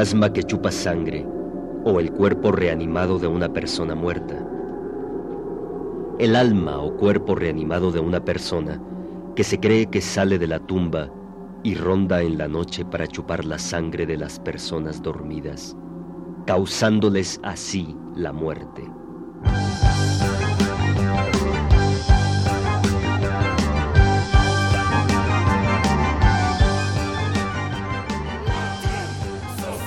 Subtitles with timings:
[0.00, 1.26] Fantasma que chupa sangre
[1.84, 4.34] o el cuerpo reanimado de una persona muerta.
[6.18, 8.80] El alma o cuerpo reanimado de una persona
[9.36, 11.10] que se cree que sale de la tumba
[11.62, 15.76] y ronda en la noche para chupar la sangre de las personas dormidas,
[16.46, 18.82] causándoles así la muerte.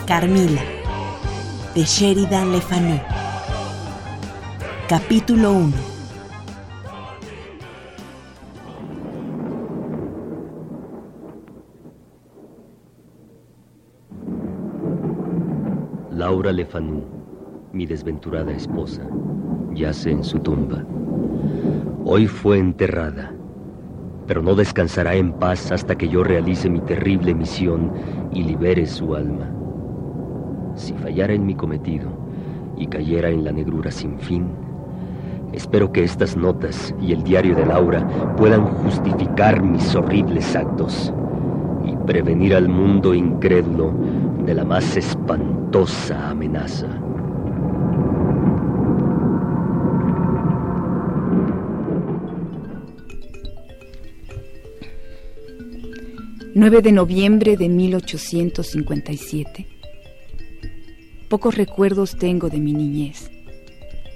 [0.05, 0.61] Carmila,
[1.73, 2.99] de Sheridan Le Fanu.
[4.89, 5.73] Capítulo 1.
[16.11, 17.03] Laura Lefanu,
[17.71, 19.03] mi desventurada esposa,
[19.73, 20.83] yace en su tumba.
[22.03, 23.31] Hoy fue enterrada,
[24.27, 27.93] pero no descansará en paz hasta que yo realice mi terrible misión
[28.33, 29.52] y libere su alma.
[30.75, 32.09] Si fallara en mi cometido
[32.77, 34.47] y cayera en la negrura sin fin,
[35.53, 41.13] espero que estas notas y el diario de Laura puedan justificar mis horribles actos
[41.85, 43.93] y prevenir al mundo incrédulo
[44.45, 46.87] de la más espantosa amenaza.
[56.55, 59.65] 9 de noviembre de 1857.
[61.33, 63.31] Pocos recuerdos tengo de mi niñez,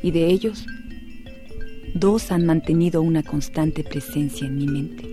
[0.03, 0.67] y de ellos,
[1.95, 5.03] dos han mantenido una constante presencia en mi mente.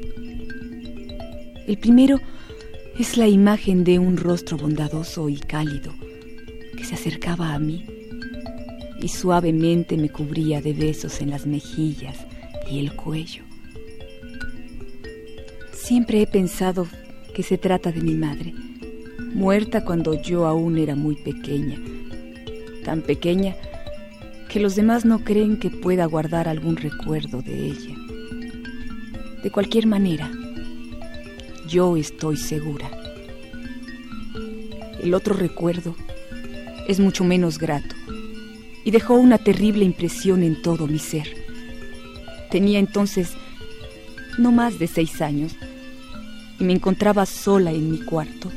[1.67, 2.21] El primero
[2.99, 5.95] es la imagen de un rostro bondadoso y cálido
[6.77, 7.87] que se acercaba a mí
[9.01, 12.19] y suavemente me cubría de besos en las mejillas
[12.71, 13.45] y el cuello.
[15.73, 16.87] Siempre he pensado
[17.35, 18.53] que se trata de mi madre,
[19.35, 21.79] muerta cuando yo aún era muy pequeña,
[22.85, 23.57] tan pequeña
[24.49, 27.97] que los demás no creen que pueda guardar algún recuerdo de ella.
[29.43, 30.31] De cualquier manera,
[31.67, 32.89] yo estoy segura.
[35.03, 35.97] El otro recuerdo
[36.87, 37.95] es mucho menos grato
[38.85, 41.27] y dejó una terrible impresión en todo mi ser.
[42.51, 43.33] Tenía entonces
[44.39, 45.57] no más de seis años
[46.61, 48.53] y me encontraba sola en mi cuarto,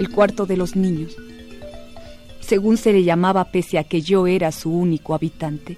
[0.00, 1.14] el cuarto de los niños,
[2.40, 5.76] según se le llamaba pese a que yo era su único habitante.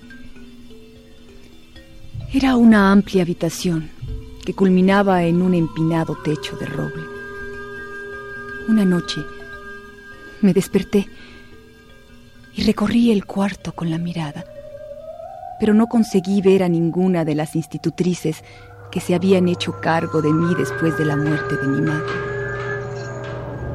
[2.32, 3.90] Era una amplia habitación
[4.46, 7.02] que culminaba en un empinado techo de roble.
[8.68, 9.20] Una noche
[10.40, 11.08] me desperté
[12.54, 14.44] y recorrí el cuarto con la mirada,
[15.58, 18.44] pero no conseguí ver a ninguna de las institutrices
[18.92, 22.31] que se habían hecho cargo de mí después de la muerte de mi madre.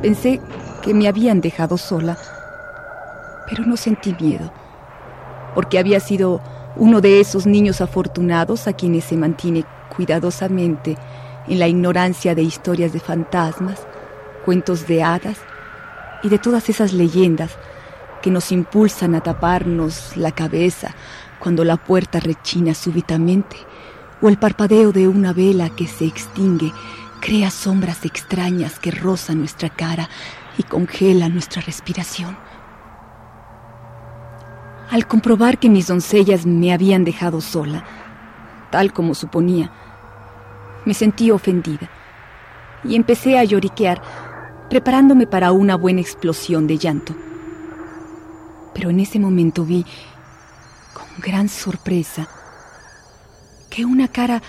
[0.01, 0.39] Pensé
[0.83, 2.17] que me habían dejado sola,
[3.49, 4.53] pero no sentí miedo,
[5.55, 6.39] porque había sido
[6.75, 9.65] uno de esos niños afortunados a quienes se mantiene
[9.95, 10.95] cuidadosamente
[11.47, 13.87] en la ignorancia de historias de fantasmas,
[14.45, 15.39] cuentos de hadas
[16.21, 17.57] y de todas esas leyendas
[18.21, 20.93] que nos impulsan a taparnos la cabeza
[21.39, 23.57] cuando la puerta rechina súbitamente
[24.21, 26.71] o el parpadeo de una vela que se extingue
[27.19, 30.09] crea sombras extrañas que rozan nuestra cara
[30.57, 32.37] y congelan nuestra respiración.
[34.89, 37.83] Al comprobar que mis doncellas me habían dejado sola,
[38.71, 39.71] tal como suponía,
[40.85, 41.89] me sentí ofendida
[42.83, 44.01] y empecé a lloriquear,
[44.69, 47.15] preparándome para una buena explosión de llanto.
[48.73, 49.85] Pero en ese momento vi,
[50.93, 52.27] con gran sorpresa,
[53.69, 54.41] que una cara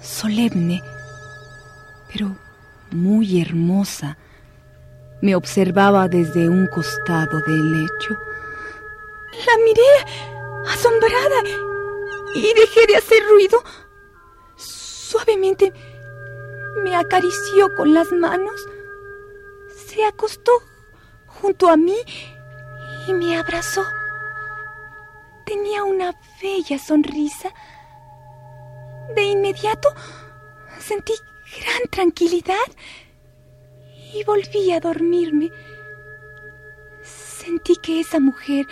[0.00, 0.80] solemne,
[2.16, 2.34] pero
[2.92, 4.16] muy hermosa,
[5.20, 8.16] me observaba desde un costado del lecho.
[9.44, 9.82] La miré
[10.66, 11.42] asombrada
[12.34, 13.62] y dejé de hacer ruido.
[14.56, 15.74] Suavemente
[16.82, 18.66] me acarició con las manos,
[19.86, 20.52] se acostó
[21.26, 21.98] junto a mí
[23.08, 23.84] y me abrazó.
[25.44, 27.50] tenía una bella sonrisa.
[29.14, 29.90] De inmediato
[30.78, 31.12] sentí
[31.58, 32.68] gran tranquilidad
[34.12, 35.50] y volví a dormirme.
[37.02, 38.66] Sentí que esa mujer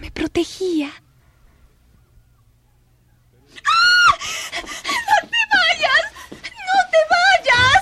[0.00, 0.90] me protegía.
[3.64, 4.18] ¡Ah!
[4.62, 6.04] ¡No te vayas!
[6.32, 7.80] ¡No te vayas!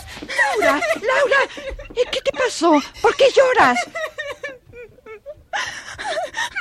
[0.61, 1.41] Laura, Laura,
[1.95, 2.81] ¿qué te pasó?
[3.01, 3.79] ¿Por qué lloras?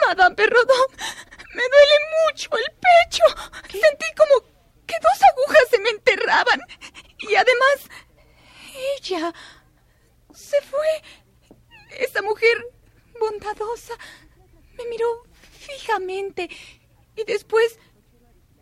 [0.08, 0.88] Madame Perrodón,
[1.54, 3.24] me duele mucho el pecho.
[3.70, 4.42] Sentí como
[4.86, 6.62] que dos agujas se me enterraban.
[7.32, 7.90] Y además,
[9.00, 9.34] ella
[10.34, 10.88] se fue.
[11.98, 12.58] Esa mujer
[13.20, 13.94] bondadosa
[14.78, 16.50] me miró fijamente
[17.16, 17.80] y después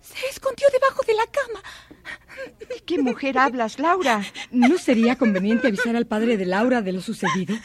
[0.01, 1.63] se escondió debajo de la cama.
[2.59, 4.23] ¿De qué mujer hablas, Laura?
[4.51, 7.55] ¿No sería conveniente avisar al padre de Laura de lo sucedido?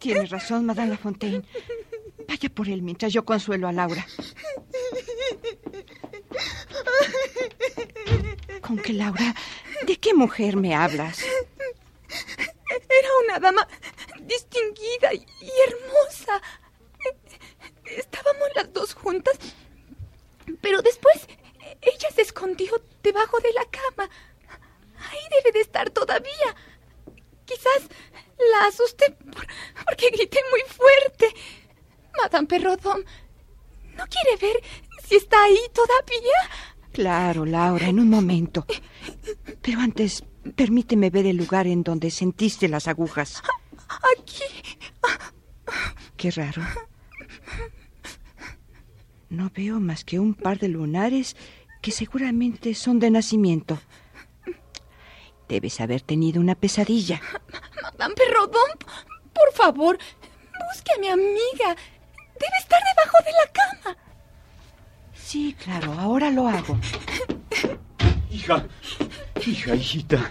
[0.00, 1.44] Tienes razón, Madame Lafontaine.
[2.26, 4.04] Vaya por él mientras yo consuelo a Laura.
[8.60, 9.34] ¿Con qué, Laura?
[9.86, 11.20] ¿De qué mujer me hablas?
[12.68, 13.66] Era una dama
[14.20, 16.40] distinguida y hermosa.
[17.84, 19.38] Estábamos las dos juntas,
[20.60, 21.26] pero después
[21.80, 24.08] ella se escondió debajo de la cama.
[25.10, 26.56] Ahí debe de estar todavía.
[27.44, 27.88] Quizás
[28.52, 29.16] la asusté
[29.84, 31.34] porque grité muy fuerte.
[32.16, 33.04] Madame Perrodón,
[33.96, 34.62] ¿no quiere ver
[35.06, 36.71] si está ahí todavía?
[36.92, 38.66] Claro, Laura, en un momento.
[39.62, 40.24] Pero antes,
[40.54, 43.42] permíteme ver el lugar en donde sentiste las agujas.
[44.18, 44.44] Aquí.
[46.16, 46.62] Qué raro.
[49.30, 51.36] No veo más que un par de lunares
[51.80, 53.80] que seguramente son de nacimiento.
[55.48, 57.20] Debes haber tenido una pesadilla.
[57.82, 58.70] Madame Perrodón,
[59.32, 59.98] por favor,
[60.70, 61.76] busque a mi amiga.
[62.34, 63.96] Debe estar debajo de la cama.
[65.32, 66.78] Sí, claro, ahora lo hago.
[68.30, 68.66] Hija,
[69.46, 70.30] hija, hijita,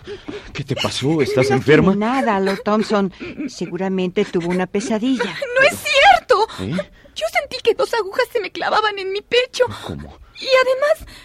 [0.53, 1.23] ¿qué te pasó?
[1.23, 1.95] ¿Estás enferma?
[1.95, 3.11] Nada, Lord Thompson.
[3.47, 5.35] Seguramente tuvo una pesadilla.
[5.55, 6.47] No es cierto.
[6.59, 6.91] ¿Eh?
[7.15, 9.65] Yo sentí que dos agujas se me clavaban en mi pecho.
[9.87, 10.19] ¿Cómo?
[10.39, 11.15] Y además,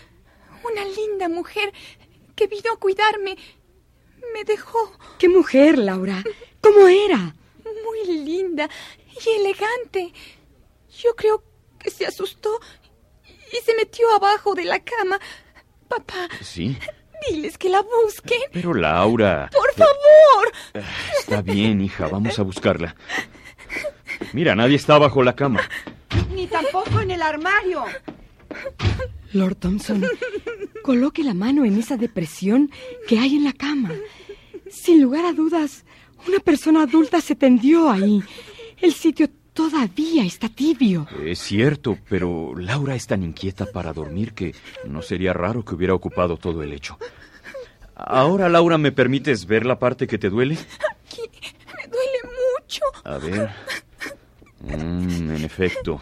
[0.64, 1.70] una linda mujer
[2.34, 3.36] que vino a cuidarme
[4.32, 4.90] me dejó.
[5.18, 6.24] ¿Qué mujer, Laura?
[6.62, 7.36] ¿Cómo era?
[7.84, 8.70] Muy linda
[9.22, 10.14] y elegante.
[10.98, 11.44] Yo creo
[11.78, 12.58] que se asustó
[13.52, 15.18] y se metió abajo de la cama.
[15.88, 16.28] Papá.
[16.40, 16.76] Sí.
[17.28, 18.40] Diles que la busquen.
[18.52, 19.50] Pero Laura.
[19.52, 20.84] Por favor.
[21.18, 22.94] Está bien, hija, vamos a buscarla.
[24.32, 25.60] Mira, nadie está bajo la cama.
[26.34, 27.84] Ni tampoco en el armario.
[29.32, 30.04] Lord Thompson,
[30.82, 32.70] coloque la mano en esa depresión
[33.08, 33.92] que hay en la cama.
[34.70, 35.84] Sin lugar a dudas,
[36.26, 38.22] una persona adulta se tendió ahí.
[38.80, 41.08] El sitio todavía está tibio.
[41.24, 44.54] Es cierto, pero Laura es tan inquieta para dormir que
[44.86, 46.98] no sería raro que hubiera ocupado todo el lecho.
[47.96, 50.54] Ahora, Laura, ¿me permites ver la parte que te duele?
[50.54, 51.22] Aquí
[51.74, 52.82] me duele mucho.
[53.02, 53.50] A ver.
[54.60, 56.00] Mm, en efecto.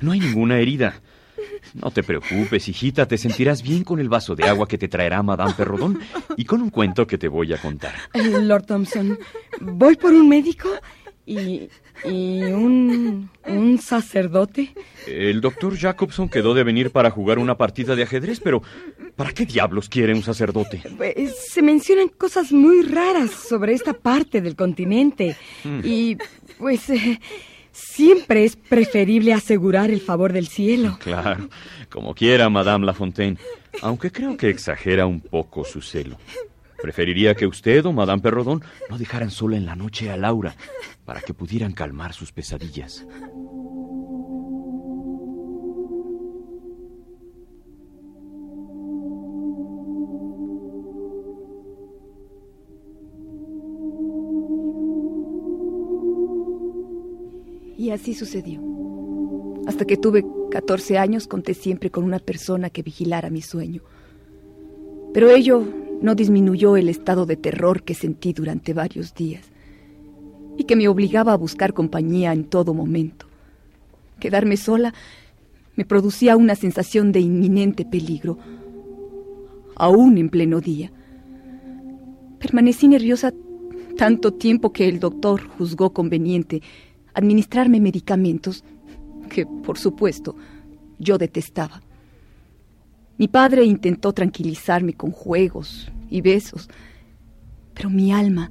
[0.00, 1.00] No hay ninguna herida.
[1.74, 5.22] No te preocupes, hijita, te sentirás bien con el vaso de agua que te traerá
[5.22, 6.00] Madame Perrodón
[6.36, 7.94] y con un cuento que te voy a contar.
[8.12, 9.16] Eh, Lord Thompson,
[9.60, 10.68] voy por un médico
[11.26, 11.68] y,
[12.04, 14.74] y un, un sacerdote.
[15.06, 18.62] El doctor Jacobson quedó de venir para jugar una partida de ajedrez, pero
[19.16, 20.82] ¿para qué diablos quiere un sacerdote?
[20.96, 25.36] Pues, se mencionan cosas muy raras sobre esta parte del continente
[25.84, 26.16] y
[26.58, 27.20] pues eh,
[27.72, 30.98] siempre es preferible asegurar el favor del cielo.
[31.10, 31.48] Claro,
[31.88, 33.36] como quiera, Madame Lafontaine,
[33.82, 36.16] aunque creo que exagera un poco su celo.
[36.82, 40.54] Preferiría que usted o Madame Perrodón no dejaran sola en la noche a Laura
[41.04, 43.06] para que pudieran calmar sus pesadillas.
[57.76, 58.60] Y así sucedió.
[59.66, 63.82] Hasta que tuve 14 años conté siempre con una persona que vigilara mi sueño.
[65.12, 65.64] Pero ello
[66.00, 69.44] no disminuyó el estado de terror que sentí durante varios días
[70.56, 73.26] y que me obligaba a buscar compañía en todo momento.
[74.18, 74.94] Quedarme sola
[75.76, 78.38] me producía una sensación de inminente peligro,
[79.76, 80.92] aún en pleno día.
[82.38, 83.32] Permanecí nerviosa
[83.96, 86.62] tanto tiempo que el doctor juzgó conveniente
[87.14, 88.64] administrarme medicamentos
[89.28, 90.36] que, por supuesto,
[90.98, 91.82] yo detestaba.
[93.20, 96.70] Mi padre intentó tranquilizarme con juegos y besos,
[97.74, 98.50] pero mi alma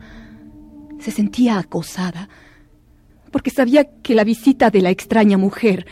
[0.99, 2.29] se sentía acosada
[3.31, 5.87] porque sabía que la visita de la extraña mujer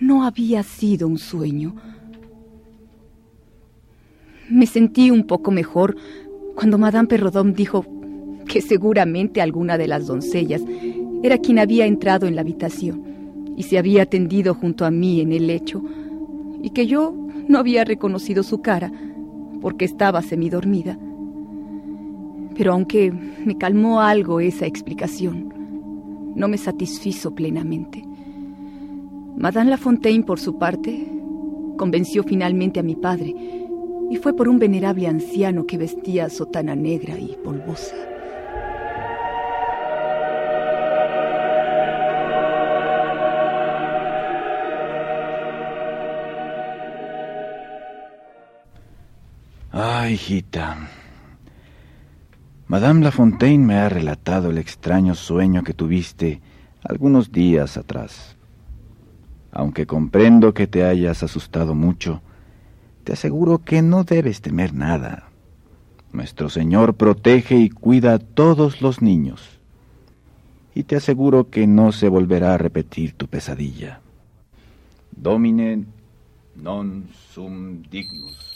[0.00, 1.76] no había sido un sueño.
[4.48, 5.98] Me sentí un poco mejor
[6.54, 7.84] cuando Madame Perrodón dijo
[8.48, 10.62] que seguramente alguna de las doncellas
[11.22, 15.34] era quien había entrado en la habitación y se había tendido junto a mí en
[15.34, 15.84] el lecho,
[16.64, 17.14] y que yo
[17.46, 18.90] no había reconocido su cara
[19.60, 20.98] porque estaba semidormida.
[22.56, 25.52] Pero aunque me calmó algo esa explicación,
[26.34, 28.02] no me satisfizo plenamente.
[29.36, 31.06] Madame Lafontaine, por su parte,
[31.76, 33.34] convenció finalmente a mi padre,
[34.08, 38.13] y fue por un venerable anciano que vestía sotana negra y polvosa.
[50.04, 50.90] Ah, hijita.
[52.66, 56.42] Madame Lafontaine me ha relatado el extraño sueño que tuviste
[56.82, 58.36] algunos días atrás.
[59.50, 62.20] Aunque comprendo que te hayas asustado mucho,
[63.04, 65.30] te aseguro que no debes temer nada.
[66.12, 69.58] Nuestro Señor protege y cuida a todos los niños.
[70.74, 74.02] Y te aseguro que no se volverá a repetir tu pesadilla.
[75.16, 75.86] Domine
[76.56, 78.53] non sum dignus.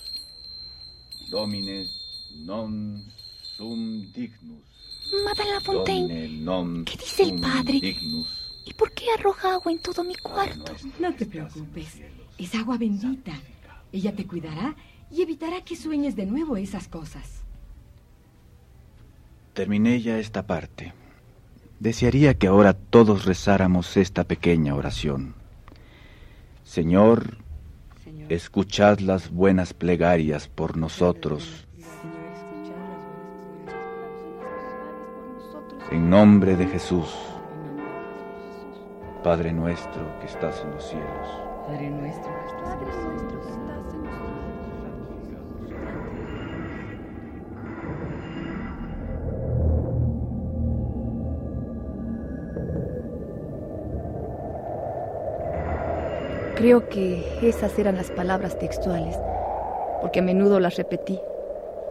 [1.31, 1.87] Domine
[2.47, 3.05] non
[3.43, 4.65] sum dignus.
[5.25, 7.81] Madame Lafontaine, ¿qué dice el padre?
[8.65, 10.75] ¿Y por qué arroja agua en todo mi cuarto?
[10.99, 12.01] No te preocupes,
[12.37, 13.33] es agua bendita.
[13.93, 14.77] Ella te cuidará
[15.11, 17.43] y evitará que sueñes de nuevo esas cosas.
[19.55, 20.93] Terminé ya esta parte.
[21.81, 25.35] Desearía que ahora todos rezáramos esta pequeña oración.
[26.65, 27.39] Señor,
[28.29, 31.67] escuchad las buenas plegarias por nosotros.
[35.91, 37.09] En nombre de Jesús,
[39.25, 41.29] Padre nuestro que estás en los cielos.
[56.59, 59.17] Creo que esas eran las palabras textuales,
[60.01, 61.21] porque a menudo las repetí,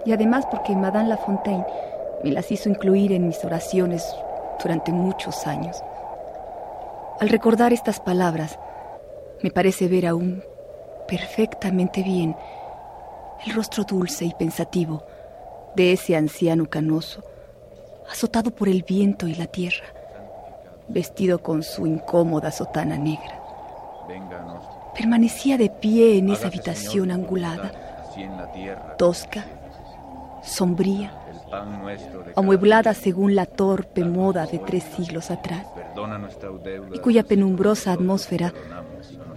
[0.05, 1.65] y además porque Madame Lafontaine
[2.21, 4.05] me las hizo incluir en mis oraciones
[4.61, 5.81] durante muchos años.
[7.21, 8.59] Al recordar estas palabras,
[9.41, 10.43] me parece ver aún
[11.07, 12.35] perfectamente bien
[13.45, 15.05] el rostro dulce y pensativo
[15.77, 17.23] de ese anciano canoso,
[18.11, 19.85] azotado por el viento y la tierra,
[20.89, 23.36] vestido con su incómoda sotana negra.
[24.97, 27.71] Permanecía de pie en esa habitación angulada,
[28.97, 29.45] tosca,
[30.43, 31.13] sombría,
[32.35, 35.65] amueblada según la torpe moda de tres siglos atrás,
[36.93, 38.53] y cuya penumbrosa atmósfera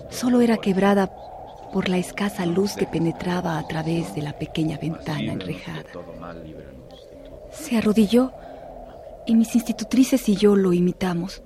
[0.08, 1.10] solo era quebrada
[1.72, 5.84] por la escasa luz que penetraba a través de la pequeña ventana enrejada.
[7.50, 8.32] Se arrodilló
[9.26, 11.42] y mis institutrices y yo lo imitamos.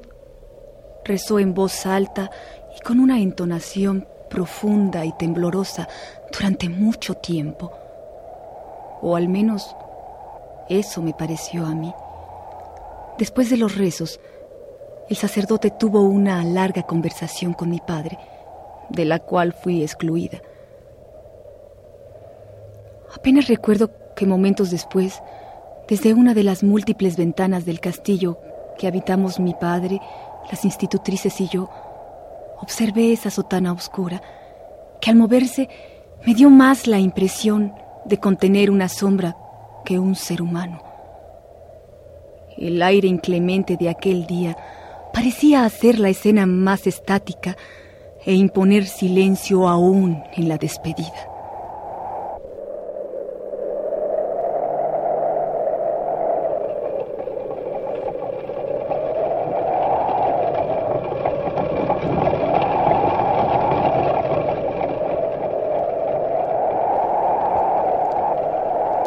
[1.05, 2.31] Rezó en voz alta
[2.77, 5.89] y con una entonación profunda y temblorosa
[6.33, 7.73] durante mucho tiempo.
[9.01, 9.77] O al menos
[10.69, 11.93] eso me pareció a mí.
[13.19, 14.19] Después de los rezos,
[15.09, 18.19] el sacerdote tuvo una larga conversación con mi padre,
[18.89, 20.41] de la cual fui excluida.
[23.15, 25.23] Apenas recuerdo que momentos después,
[25.89, 28.39] desde una de las múltiples ventanas del castillo
[28.79, 30.01] que habitamos mi padre,
[30.51, 31.71] las institutrices y yo,
[32.65, 34.23] observé esa sotana oscura
[35.01, 35.69] que al moverse
[36.27, 37.75] me dio más la impresión
[38.07, 39.37] de contener una sombra
[39.85, 40.83] que un ser humano.
[42.57, 44.57] El aire inclemente de aquel día
[45.13, 47.57] parecía hacer la escena más estática
[48.25, 51.34] e imponer silencio aún en la despedida.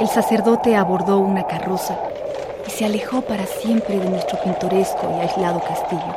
[0.07, 1.99] El sacerdote abordó una carroza
[2.65, 6.15] y se alejó para siempre de nuestro pintoresco y aislado castillo.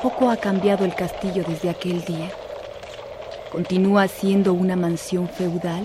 [0.00, 2.30] Poco ha cambiado el castillo desde aquel día.
[3.50, 5.84] Continúa siendo una mansión feudal,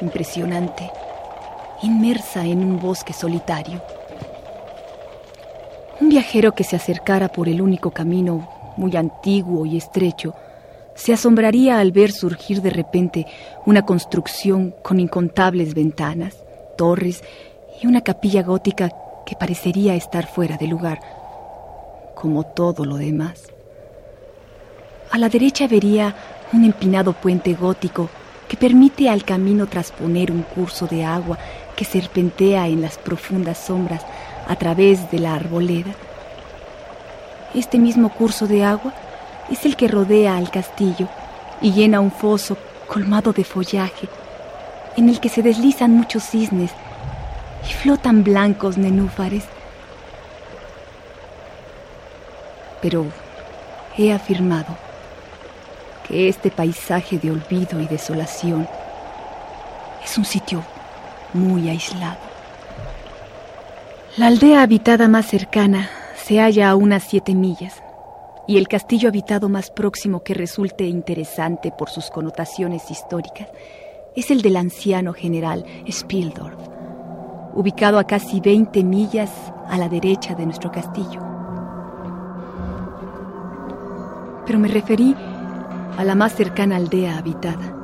[0.00, 0.92] impresionante,
[1.82, 3.82] inmersa en un bosque solitario.
[6.00, 10.36] Un viajero que se acercara por el único camino, muy antiguo y estrecho,
[10.96, 13.26] se asombraría al ver surgir de repente
[13.66, 16.36] una construcción con incontables ventanas,
[16.78, 17.22] torres
[17.82, 18.90] y una capilla gótica
[19.26, 21.00] que parecería estar fuera de lugar,
[22.14, 23.48] como todo lo demás.
[25.10, 26.14] A la derecha vería
[26.52, 28.08] un empinado puente gótico
[28.48, 31.36] que permite al camino trasponer un curso de agua
[31.74, 34.06] que serpentea en las profundas sombras
[34.46, 35.92] a través de la arboleda.
[37.52, 38.94] Este mismo curso de agua
[39.50, 41.08] es el que rodea al castillo
[41.60, 42.56] y llena un foso
[42.86, 44.08] colmado de follaje,
[44.96, 46.70] en el que se deslizan muchos cisnes
[47.68, 49.44] y flotan blancos nenúfares.
[52.80, 53.06] Pero
[53.96, 54.76] he afirmado
[56.06, 58.68] que este paisaje de olvido y desolación
[60.04, 60.62] es un sitio
[61.34, 62.18] muy aislado.
[64.16, 67.82] La aldea habitada más cercana se halla a unas siete millas
[68.46, 73.48] y el castillo habitado más próximo que resulte interesante por sus connotaciones históricas
[74.14, 76.56] es el del anciano general Spildorf,
[77.54, 79.30] ubicado a casi 20 millas
[79.68, 81.20] a la derecha de nuestro castillo.
[84.46, 85.14] Pero me referí
[85.98, 87.74] a la más cercana aldea habitada,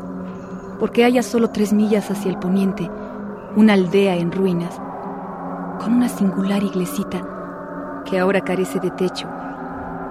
[0.78, 2.88] porque haya solo tres millas hacia el poniente,
[3.56, 4.80] una aldea en ruinas,
[5.80, 9.28] con una singular iglesita que ahora carece de techo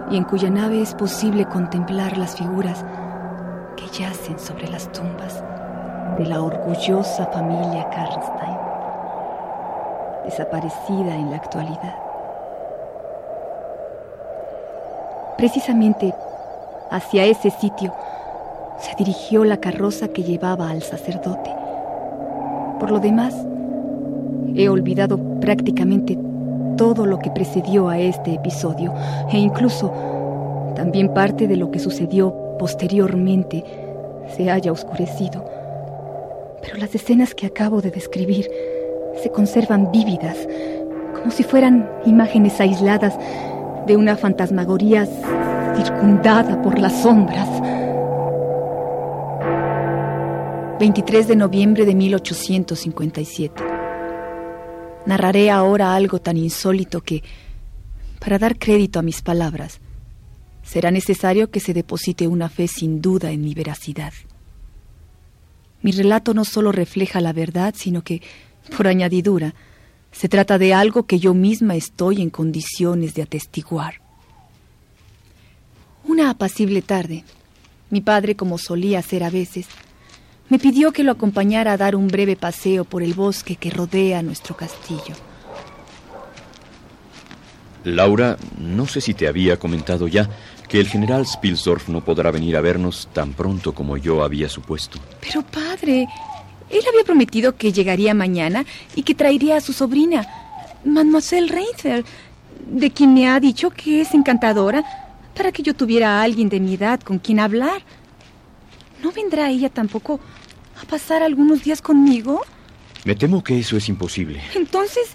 [0.10, 2.84] y en cuya nave es posible contemplar las figuras
[3.77, 5.43] que yacen sobre las tumbas
[6.17, 8.58] de la orgullosa familia Karnstein,
[10.25, 11.96] desaparecida en la actualidad.
[15.38, 16.13] Precisamente
[16.89, 17.93] hacia ese sitio
[18.77, 21.55] se dirigió la carroza que llevaba al sacerdote.
[22.79, 23.36] Por lo demás,
[24.55, 26.17] he olvidado prácticamente
[26.81, 28.91] todo lo que precedió a este episodio
[29.31, 29.93] e incluso
[30.75, 33.63] también parte de lo que sucedió posteriormente
[34.36, 35.45] se haya oscurecido.
[36.60, 38.49] Pero las escenas que acabo de describir
[39.21, 40.36] se conservan vívidas,
[41.19, 43.15] como si fueran imágenes aisladas
[43.86, 45.06] de una fantasmagoría
[45.75, 47.47] circundada por las sombras.
[50.79, 53.70] 23 de noviembre de 1857.
[55.12, 57.21] Narraré ahora algo tan insólito que,
[58.21, 59.82] para dar crédito a mis palabras,
[60.63, 64.13] será necesario que se deposite una fe sin duda en mi veracidad.
[65.82, 68.21] Mi relato no solo refleja la verdad, sino que,
[68.78, 69.54] por añadidura,
[70.13, 73.95] se trata de algo que yo misma estoy en condiciones de atestiguar.
[76.06, 77.26] Una apacible tarde,
[77.89, 79.67] mi padre, como solía hacer a veces,
[80.51, 84.21] me pidió que lo acompañara a dar un breve paseo por el bosque que rodea
[84.21, 85.15] nuestro castillo.
[87.85, 90.29] Laura, no sé si te había comentado ya
[90.67, 94.99] que el general Spilsdorf no podrá venir a vernos tan pronto como yo había supuesto.
[95.21, 96.09] Pero padre,
[96.69, 100.27] él había prometido que llegaría mañana y que traería a su sobrina,
[100.83, 102.05] Mademoiselle Reinfeld,
[102.67, 104.83] de quien me ha dicho que es encantadora,
[105.33, 107.81] para que yo tuviera a alguien de mi edad con quien hablar.
[109.01, 110.19] ¿No vendrá ella tampoco
[110.82, 112.41] a pasar algunos días conmigo?
[113.04, 114.41] Me temo que eso es imposible.
[114.56, 115.13] Entonces,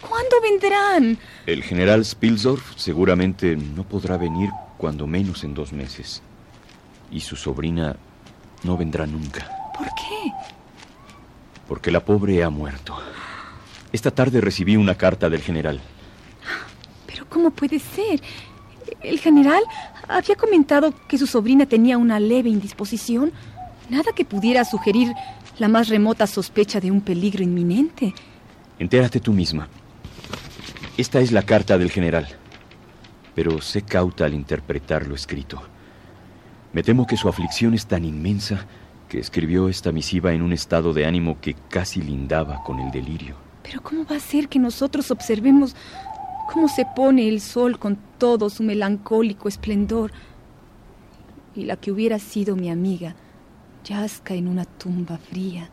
[0.00, 1.18] ¿cuándo vendrán?
[1.46, 6.22] El general Spilsdorf seguramente no podrá venir cuando menos en dos meses.
[7.10, 7.96] Y su sobrina
[8.64, 9.48] no vendrá nunca.
[9.76, 10.32] ¿Por qué?
[11.68, 12.96] Porque la pobre ha muerto.
[13.92, 15.80] Esta tarde recibí una carta del general.
[17.06, 18.22] Pero ¿cómo puede ser?
[19.02, 19.62] El general
[20.08, 23.32] había comentado que su sobrina tenía una leve indisposición.
[23.90, 25.12] Nada que pudiera sugerir
[25.58, 28.14] la más remota sospecha de un peligro inminente.
[28.78, 29.68] Entérate tú misma.
[30.96, 32.28] Esta es la carta del general.
[33.34, 35.62] Pero sé cauta al interpretar lo escrito.
[36.72, 38.66] Me temo que su aflicción es tan inmensa
[39.08, 43.36] que escribió esta misiva en un estado de ánimo que casi lindaba con el delirio.
[43.62, 45.76] Pero ¿cómo va a ser que nosotros observemos
[46.52, 50.12] cómo se pone el sol con todo su melancólico esplendor
[51.54, 53.14] y la que hubiera sido mi amiga
[53.84, 55.68] yazca en una tumba fría.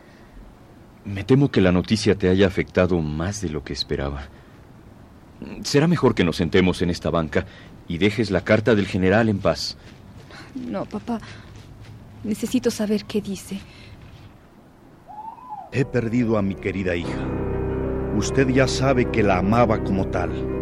[1.05, 4.27] Me temo que la noticia te haya afectado más de lo que esperaba.
[5.63, 7.45] Será mejor que nos sentemos en esta banca
[7.87, 9.77] y dejes la carta del general en paz.
[10.55, 11.19] No, papá.
[12.23, 13.59] Necesito saber qué dice.
[15.71, 17.27] He perdido a mi querida hija.
[18.17, 20.58] Usted ya sabe que la amaba como tal.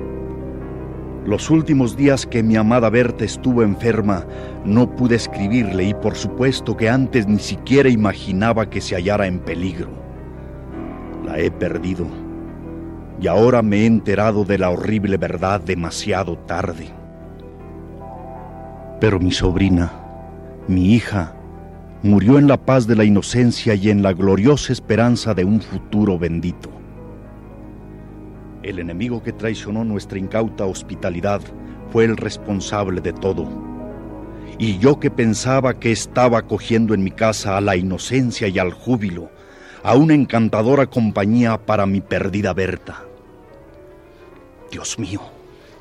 [1.28, 4.26] Los últimos días que mi amada Berta estuvo enferma,
[4.64, 9.40] no pude escribirle y por supuesto que antes ni siquiera imaginaba que se hallara en
[9.40, 9.90] peligro.
[11.26, 12.08] La he perdido
[13.20, 16.88] y ahora me he enterado de la horrible verdad demasiado tarde.
[19.02, 19.92] Pero mi sobrina,
[20.70, 21.36] mi hija,
[22.04, 26.18] murió en la paz de la inocencia y en la gloriosa esperanza de un futuro
[26.18, 26.77] bendito.
[28.68, 31.40] El enemigo que traicionó nuestra incauta hospitalidad
[31.90, 33.48] fue el responsable de todo.
[34.60, 38.74] Y yo que pensaba que estaba cogiendo en mi casa a la inocencia y al
[38.74, 39.32] júbilo,
[39.84, 43.06] a una encantadora compañía para mi perdida Berta.
[44.70, 45.22] Dios mío,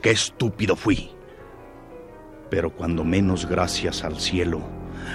[0.01, 1.11] qué estúpido fui.
[2.51, 4.61] Pero cuando menos gracias al cielo,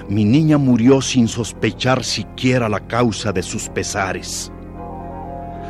[0.10, 4.52] mi niña murió sin sospechar siquiera la causa de sus pesares.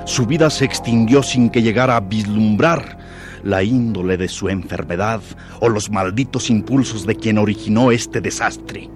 [0.05, 2.97] Su vida se extinguió sin que llegara a vislumbrar
[3.43, 5.21] la índole de su enfermedad
[5.59, 8.89] o los malditos impulsos de quien originó este desastre.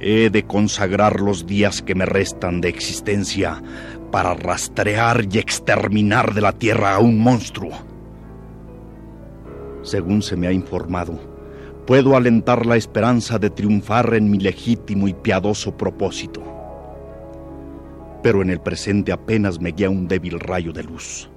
[0.00, 3.62] He de consagrar los días que me restan de existencia
[4.12, 7.72] para rastrear y exterminar de la tierra a un monstruo.
[9.82, 11.18] Según se me ha informado,
[11.86, 16.57] puedo alentar la esperanza de triunfar en mi legítimo y piadoso propósito.
[18.22, 21.28] Pero en el presente apenas me guía un débil rayo de luz.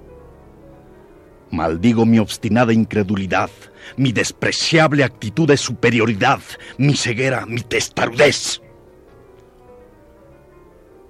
[1.50, 3.50] Maldigo mi obstinada incredulidad,
[3.96, 6.40] mi despreciable actitud de superioridad,
[6.78, 8.62] mi ceguera, mi testarudez.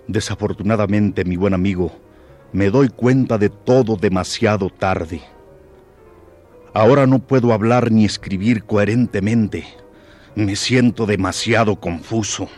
[0.09, 1.93] Desafortunadamente, mi buen amigo,
[2.53, 5.23] me doy cuenta de todo demasiado tarde.
[6.75, 9.65] Ahora no puedo hablar ni escribir coherentemente.
[10.35, 12.49] Me siento demasiado confuso.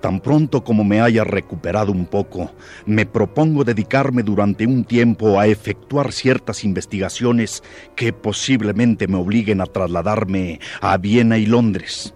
[0.00, 2.52] Tan pronto como me haya recuperado un poco,
[2.86, 7.64] me propongo dedicarme durante un tiempo a efectuar ciertas investigaciones
[7.96, 12.14] que posiblemente me obliguen a trasladarme a Viena y Londres.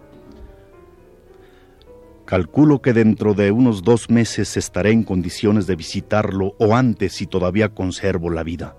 [2.24, 7.26] Calculo que dentro de unos dos meses estaré en condiciones de visitarlo o antes si
[7.26, 8.76] todavía conservo la vida.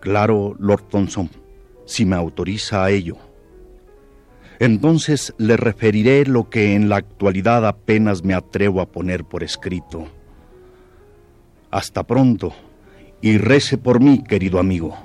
[0.00, 1.28] Claro, Lord Thompson,
[1.84, 3.33] si me autoriza a ello.
[4.58, 10.06] Entonces le referiré lo que en la actualidad apenas me atrevo a poner por escrito.
[11.70, 12.54] Hasta pronto
[13.20, 14.96] y rece por mí, querido amigo.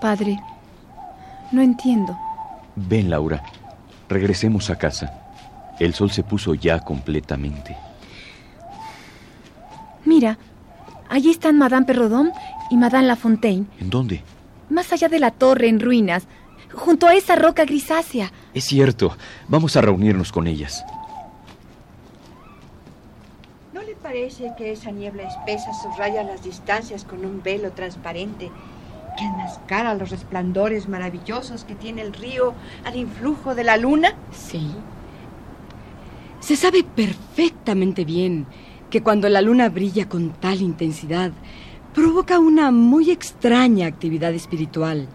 [0.00, 0.38] Padre,
[1.50, 2.16] no entiendo.
[2.76, 3.42] Ven, Laura,
[4.08, 5.32] regresemos a casa.
[5.80, 7.76] El sol se puso ya completamente.
[10.04, 10.38] Mira,
[11.08, 12.32] allí están Madame Perrodon
[12.70, 13.66] y Madame Lafontaine.
[13.80, 14.22] ¿En dónde?
[14.70, 16.26] Más allá de la torre en ruinas,
[16.72, 18.32] junto a esa roca grisácea.
[18.52, 19.16] Es cierto.
[19.48, 20.84] Vamos a reunirnos con ellas.
[23.72, 28.50] ¿No le parece que esa niebla espesa subraya las distancias con un velo transparente
[29.16, 34.14] que enmascara los resplandores maravillosos que tiene el río al influjo de la luna?
[34.32, 34.70] Sí.
[36.40, 38.46] Se sabe perfectamente bien
[38.94, 41.32] que cuando la luna brilla con tal intensidad,
[41.92, 45.08] provoca una muy extraña actividad espiritual.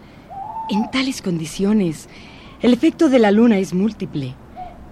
[0.68, 2.06] En tales condiciones,
[2.60, 4.34] el efecto de la luna es múltiple.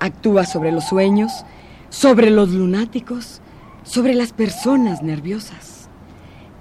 [0.00, 1.44] Actúa sobre los sueños,
[1.90, 3.42] sobre los lunáticos,
[3.82, 5.90] sobre las personas nerviosas.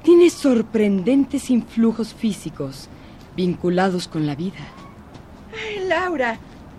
[0.04, 2.90] Tiene sorprendentes influjos físicos
[3.38, 4.68] vinculados con la vida.
[5.54, 6.38] Ay, Laura,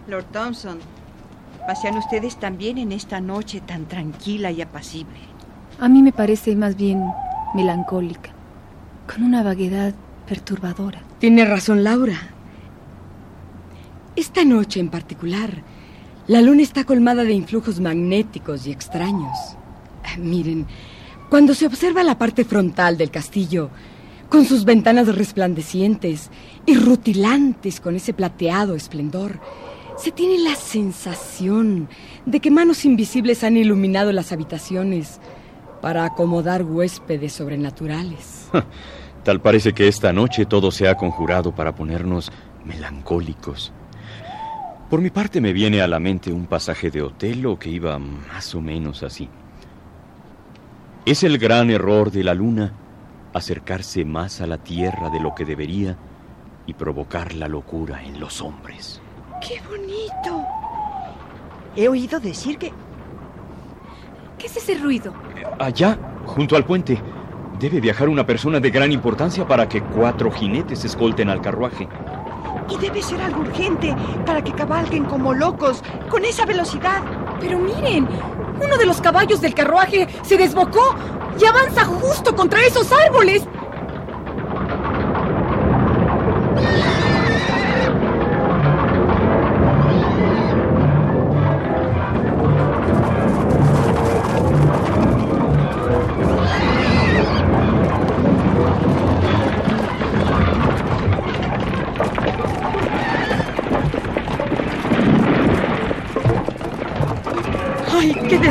[0.09, 0.79] Lord Thompson,
[1.67, 5.38] pasean ustedes también en esta noche tan tranquila y apacible.
[5.81, 7.05] A mí me parece más bien
[7.55, 8.31] melancólica,
[9.07, 9.95] con una vaguedad
[10.27, 11.01] perturbadora.
[11.21, 12.19] Tiene razón Laura.
[14.17, 15.63] Esta noche en particular,
[16.27, 19.57] la luna está colmada de influjos magnéticos y extraños.
[20.19, 20.67] Miren,
[21.31, 23.71] cuando se observa la parte frontal del castillo,
[24.29, 26.31] con sus ventanas resplandecientes
[26.67, 29.39] y rutilantes con ese plateado esplendor,
[29.97, 31.89] se tiene la sensación
[32.27, 35.21] de que manos invisibles han iluminado las habitaciones
[35.81, 38.51] para acomodar huéspedes sobrenaturales.
[39.25, 42.33] Tal parece que esta noche todo se ha conjurado para ponernos
[42.65, 43.73] melancólicos.
[44.89, 48.55] Por mi parte me viene a la mente un pasaje de Otelo que iba más
[48.55, 49.29] o menos así.
[51.05, 52.73] Es el gran error de la luna
[53.35, 55.97] acercarse más a la tierra de lo que debería
[56.67, 59.01] y provocar la locura en los hombres.
[59.47, 60.47] ¡Qué bonito!
[61.77, 62.73] He oído decir que...
[64.39, 65.13] ¿Qué es ese ruido?
[65.59, 67.03] Allá, junto al puente,
[67.59, 71.89] debe viajar una persona de gran importancia para que cuatro jinetes escolten al carruaje.
[72.71, 77.03] Y debe ser algo urgente para que cabalguen como locos con esa velocidad.
[77.41, 78.07] Pero miren,
[78.63, 80.95] uno de los caballos del carruaje se desbocó
[81.41, 83.43] y avanza justo contra esos árboles.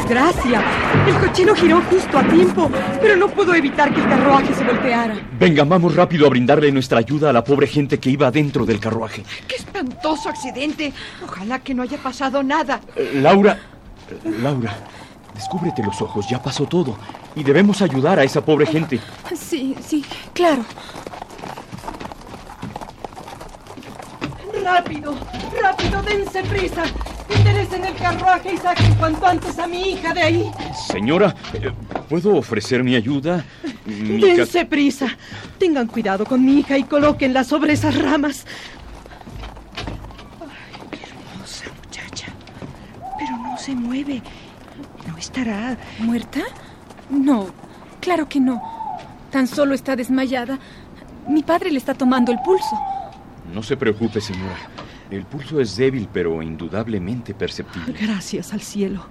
[0.07, 0.63] Desgracia!
[1.05, 5.15] El cochero giró justo a tiempo, pero no pudo evitar que el carruaje se volteara.
[5.37, 8.79] Venga, vamos rápido a brindarle nuestra ayuda a la pobre gente que iba dentro del
[8.79, 9.23] carruaje.
[9.47, 10.93] ¡Qué espantoso accidente!
[11.23, 12.79] Ojalá que no haya pasado nada.
[12.95, 13.59] Eh, Laura,
[14.09, 14.73] eh, Laura,
[15.35, 16.95] descúbrete los ojos, ya pasó todo.
[17.35, 18.99] Y debemos ayudar a esa pobre gente.
[19.35, 20.63] Sí, sí, claro.
[24.63, 25.15] ¡Rápido!
[25.61, 26.01] ¡Rápido!
[26.01, 26.83] ¡Dense prisa!
[27.29, 30.51] Enderecen el carruaje y saquen cuanto antes a mi hija de ahí.
[30.91, 31.71] Señora, eh,
[32.09, 33.43] ¿puedo ofrecer mi ayuda?
[33.85, 35.07] Mi Dense prisa.
[35.57, 38.45] Tengan cuidado con mi hija y colóquenla sobre esas ramas.
[40.91, 42.27] Hermosa muchacha.
[43.17, 44.21] Pero no se mueve.
[45.07, 45.77] No estará.
[45.99, 46.41] ¿Muerta?
[47.09, 47.47] No,
[47.99, 48.61] claro que no.
[49.31, 50.59] Tan solo está desmayada.
[51.27, 52.79] Mi padre le está tomando el pulso.
[53.53, 54.55] No se preocupe, señora.
[55.09, 57.95] El pulso es débil, pero indudablemente perceptible.
[57.99, 59.05] Gracias al cielo.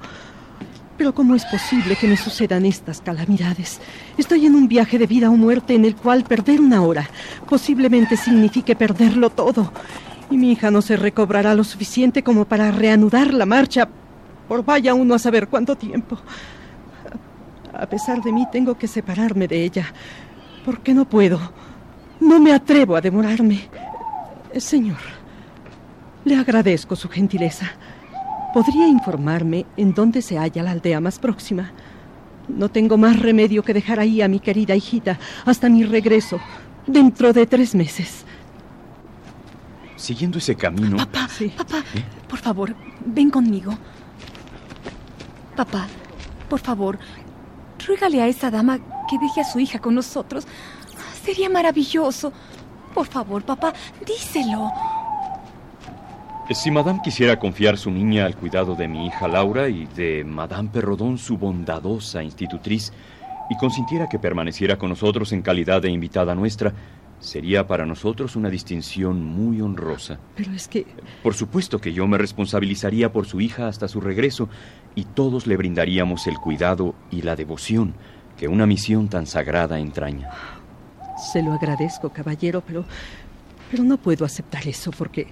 [0.98, 3.80] Pero ¿cómo es posible que me sucedan estas calamidades?
[4.16, 7.09] Estoy en un viaje de vida o muerte en el cual perder una hora
[7.48, 9.72] posiblemente signifique perderlo todo.
[10.30, 13.88] Y mi hija no se recobrará lo suficiente como para reanudar la marcha
[14.48, 16.18] por vaya uno a saber cuánto tiempo.
[17.72, 19.87] A pesar de mí tengo que separarme de ella,
[20.64, 21.38] porque no puedo.
[22.20, 23.68] No me atrevo a demorarme.
[24.52, 25.15] Eh, Señor,
[26.26, 27.66] le agradezco su gentileza.
[28.52, 31.70] ¿Podría informarme en dónde se halla la aldea más próxima?
[32.48, 36.40] No tengo más remedio que dejar ahí a mi querida hijita hasta mi regreso,
[36.86, 38.24] dentro de tres meses.
[39.96, 41.48] Siguiendo ese camino, Papá, Sí.
[41.56, 41.82] papá,
[42.28, 43.72] por favor, ven conmigo.
[45.56, 45.86] Papá,
[46.50, 46.98] por favor,
[47.86, 50.44] ruégale a esa dama que deje a su hija con nosotros.
[51.24, 52.32] Sería maravilloso.
[52.94, 53.72] Por favor, papá,
[54.04, 54.72] díselo.
[56.54, 60.70] Si Madame quisiera confiar su niña al cuidado de mi hija Laura y de Madame
[60.72, 62.92] Perrodón, su bondadosa institutriz,
[63.50, 66.72] y consintiera que permaneciera con nosotros en calidad de invitada nuestra,
[67.18, 70.18] sería para nosotros una distinción muy honrosa.
[70.37, 70.87] Pero es que
[71.22, 74.48] Por supuesto que yo me responsabilizaría por su hija hasta su regreso
[74.94, 77.94] y todos le brindaríamos el cuidado y la devoción
[78.37, 80.30] que una misión tan sagrada entraña.
[81.32, 82.85] se lo agradezco, caballero, pero
[83.70, 85.26] pero no puedo aceptar eso porque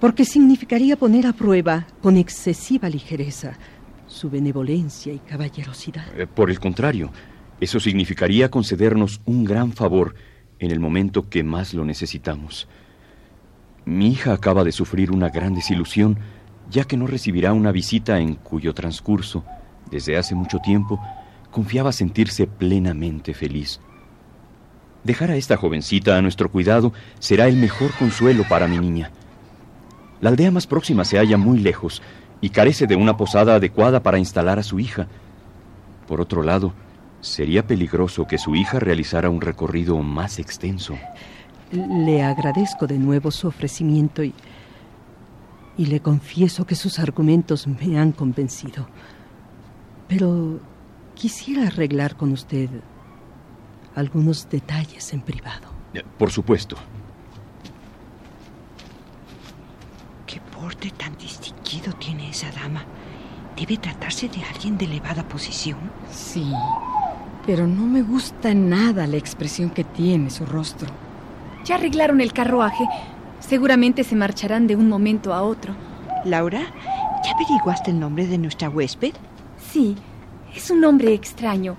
[0.00, 3.58] porque significaría poner a prueba con excesiva ligereza
[4.06, 6.18] su benevolencia y caballerosidad.
[6.18, 7.12] Eh, Por el contrario,
[7.60, 10.14] eso significaría concedernos un gran favor
[10.58, 12.66] en el momento que más lo necesitamos.
[13.84, 16.18] Mi hija acaba de sufrir una gran desilusión,
[16.70, 19.44] ya que no recibirá una visita en cuyo transcurso,
[19.90, 21.00] desde hace mucho tiempo,
[21.50, 23.80] confiaba sentirse plenamente feliz.
[25.04, 29.10] Dejar a esta jovencita a nuestro cuidado será el mejor consuelo para mi niña.
[30.20, 32.02] La aldea más próxima se halla muy lejos
[32.40, 35.08] y carece de una posada adecuada para instalar a su hija.
[36.06, 36.72] Por otro lado,
[37.20, 40.94] sería peligroso que su hija realizara un recorrido más extenso.
[41.72, 44.34] Le agradezco de nuevo su ofrecimiento y
[45.80, 48.86] y le confieso que sus argumentos me han convencido.
[50.08, 50.60] Pero
[51.14, 52.68] quisiera arreglar con usted
[53.94, 55.68] algunos detalles en privado.
[56.18, 56.76] Por supuesto.
[60.26, 62.84] ¿Qué porte tan distinguido tiene esa dama?
[63.56, 65.78] Debe tratarse de alguien de elevada posición.
[66.10, 66.52] Sí,
[67.46, 70.88] pero no me gusta nada la expresión que tiene su rostro.
[71.64, 72.84] Ya arreglaron el carruaje.
[73.40, 75.74] Seguramente se marcharán de un momento a otro.
[76.24, 76.60] Laura,
[77.24, 79.14] ¿ya averiguaste el nombre de nuestra huésped?
[79.58, 79.96] Sí,
[80.54, 81.76] es un hombre extraño,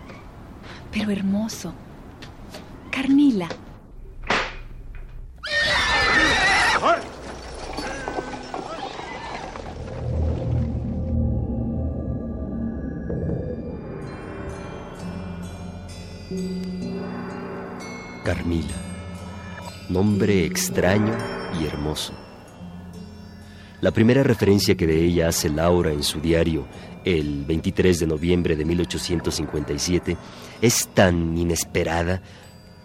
[0.92, 1.74] pero hermoso.
[2.90, 3.48] Carmila.
[3.48, 3.61] Carmila.
[19.92, 21.14] Nombre extraño
[21.60, 22.14] y hermoso.
[23.82, 26.66] La primera referencia que de ella hace Laura en su diario,
[27.04, 30.16] el 23 de noviembre de 1857,
[30.62, 32.22] es tan inesperada,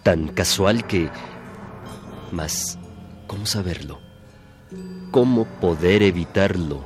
[0.03, 1.09] tan casual que...
[2.33, 2.77] Mas,
[3.29, 4.01] ¿cómo saberlo?
[5.13, 6.85] ¿Cómo poder evitarlo?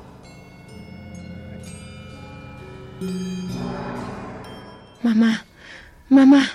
[5.02, 5.46] Mamá,
[6.10, 6.46] mamá,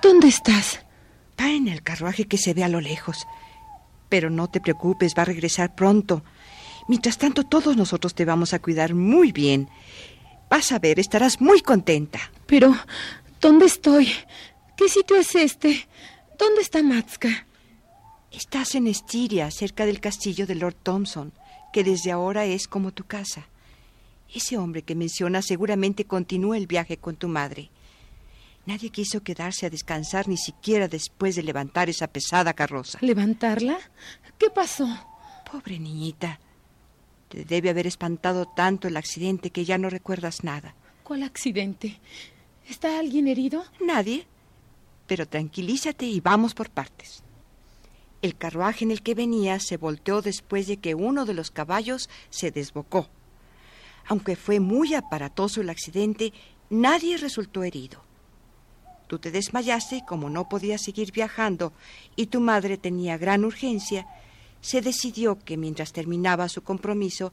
[0.00, 0.81] ¿dónde estás?
[1.42, 3.26] Va en el carruaje que se ve a lo lejos.
[4.08, 6.22] Pero no te preocupes, va a regresar pronto.
[6.86, 9.68] Mientras tanto, todos nosotros te vamos a cuidar muy bien.
[10.48, 12.20] Vas a ver, estarás muy contenta.
[12.46, 12.76] Pero,
[13.40, 14.12] ¿dónde estoy?
[14.76, 15.88] ¿Qué sitio es este?
[16.38, 17.46] ¿Dónde está Matska?
[18.30, 21.32] Estás en Estiria, cerca del castillo de Lord Thompson,
[21.72, 23.48] que desde ahora es como tu casa.
[24.32, 27.70] Ese hombre que menciona seguramente continúa el viaje con tu madre.
[28.64, 32.98] Nadie quiso quedarse a descansar ni siquiera después de levantar esa pesada carroza.
[33.00, 33.78] ¿Levantarla?
[34.38, 34.88] ¿Qué pasó?
[35.50, 36.38] Pobre niñita.
[37.28, 40.74] Te debe haber espantado tanto el accidente que ya no recuerdas nada.
[41.02, 41.98] ¿Cuál accidente?
[42.68, 43.64] ¿Está alguien herido?
[43.80, 44.26] Nadie.
[45.08, 47.24] Pero tranquilízate y vamos por partes.
[48.22, 52.08] El carruaje en el que venía se volteó después de que uno de los caballos
[52.30, 53.08] se desbocó.
[54.06, 56.32] Aunque fue muy aparatoso el accidente,
[56.70, 58.04] nadie resultó herido.
[59.12, 61.74] Tú te desmayaste y como no podías seguir viajando
[62.16, 64.06] y tu madre tenía gran urgencia,
[64.62, 67.30] se decidió que mientras terminaba su compromiso,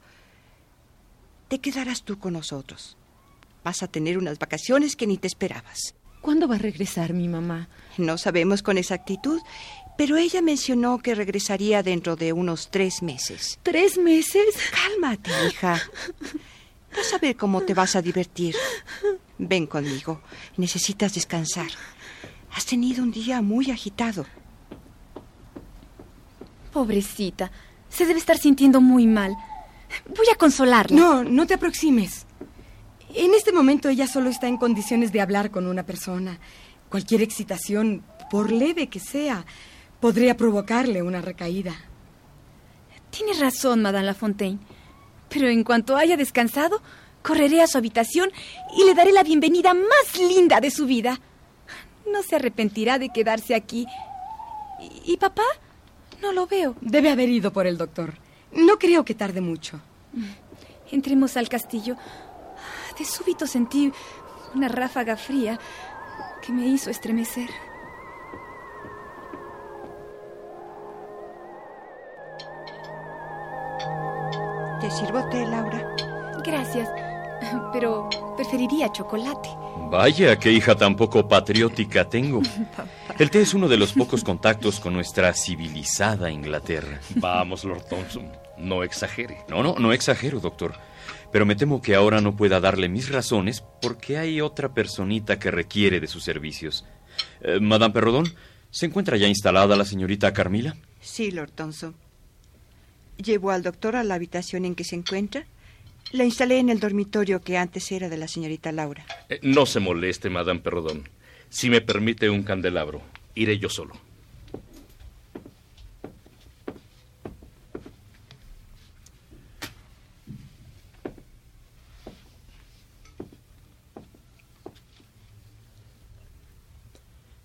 [1.48, 2.98] te quedaras tú con nosotros.
[3.64, 5.94] Vas a tener unas vacaciones que ni te esperabas.
[6.20, 7.70] ¿Cuándo va a regresar mi mamá?
[7.96, 9.40] No sabemos con exactitud,
[9.96, 13.58] pero ella mencionó que regresaría dentro de unos tres meses.
[13.62, 14.54] ¿Tres meses?
[14.70, 15.80] Cálmate, hija.
[16.94, 18.54] Vas a ver cómo te vas a divertir.
[19.42, 20.20] Ven conmigo.
[20.58, 21.70] Necesitas descansar.
[22.54, 24.26] Has tenido un día muy agitado.
[26.72, 27.50] Pobrecita.
[27.88, 29.34] Se debe estar sintiendo muy mal.
[30.14, 30.94] Voy a consolarla.
[30.94, 32.26] No, no te aproximes.
[33.14, 36.38] En este momento ella solo está en condiciones de hablar con una persona.
[36.90, 39.46] Cualquier excitación, por leve que sea,
[40.00, 41.74] podría provocarle una recaída.
[43.10, 44.58] Tiene razón, Madame Lafontaine.
[45.30, 46.82] Pero en cuanto haya descansado,
[47.22, 48.30] correré a su habitación
[48.76, 51.20] y le daré la bienvenida más linda de su vida.
[52.10, 53.86] No se arrepentirá de quedarse aquí.
[55.04, 55.44] ¿Y, papá?
[56.22, 56.74] No lo veo.
[56.80, 58.14] Debe haber ido por el doctor.
[58.52, 59.80] No creo que tarde mucho.
[60.90, 61.96] Entremos al castillo.
[62.98, 63.92] De súbito sentí
[64.54, 65.58] una ráfaga fría
[66.44, 67.48] que me hizo estremecer.
[74.80, 75.94] ¿Te sirvo té, Laura?
[76.42, 76.88] Gracias,
[77.72, 79.48] pero preferiría chocolate.
[79.90, 82.42] Vaya, qué hija tan poco patriótica tengo.
[83.18, 87.00] El té es uno de los pocos contactos con nuestra civilizada Inglaterra.
[87.16, 89.38] Vamos, Lord Thompson, no exagere.
[89.48, 90.74] No, no, no exagero, doctor.
[91.32, 95.50] Pero me temo que ahora no pueda darle mis razones porque hay otra personita que
[95.50, 96.84] requiere de sus servicios.
[97.40, 98.32] Eh, Madame Perrodón,
[98.70, 100.76] ¿se encuentra ya instalada la señorita Carmila?
[101.00, 101.94] Sí, Lord Thompson.
[103.16, 105.46] Llevo al doctor a la habitación en que se encuentra.
[106.12, 109.04] La instalé en el dormitorio que antes era de la señorita Laura.
[109.28, 111.08] Eh, no se moleste, Madame Perrodón.
[111.48, 113.00] Si me permite un candelabro,
[113.34, 113.94] iré yo solo.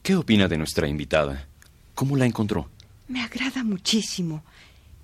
[0.01, 1.47] ¿Qué opina de nuestra invitada?
[1.95, 2.69] ¿Cómo la encontró?
[3.07, 4.43] Me agrada muchísimo.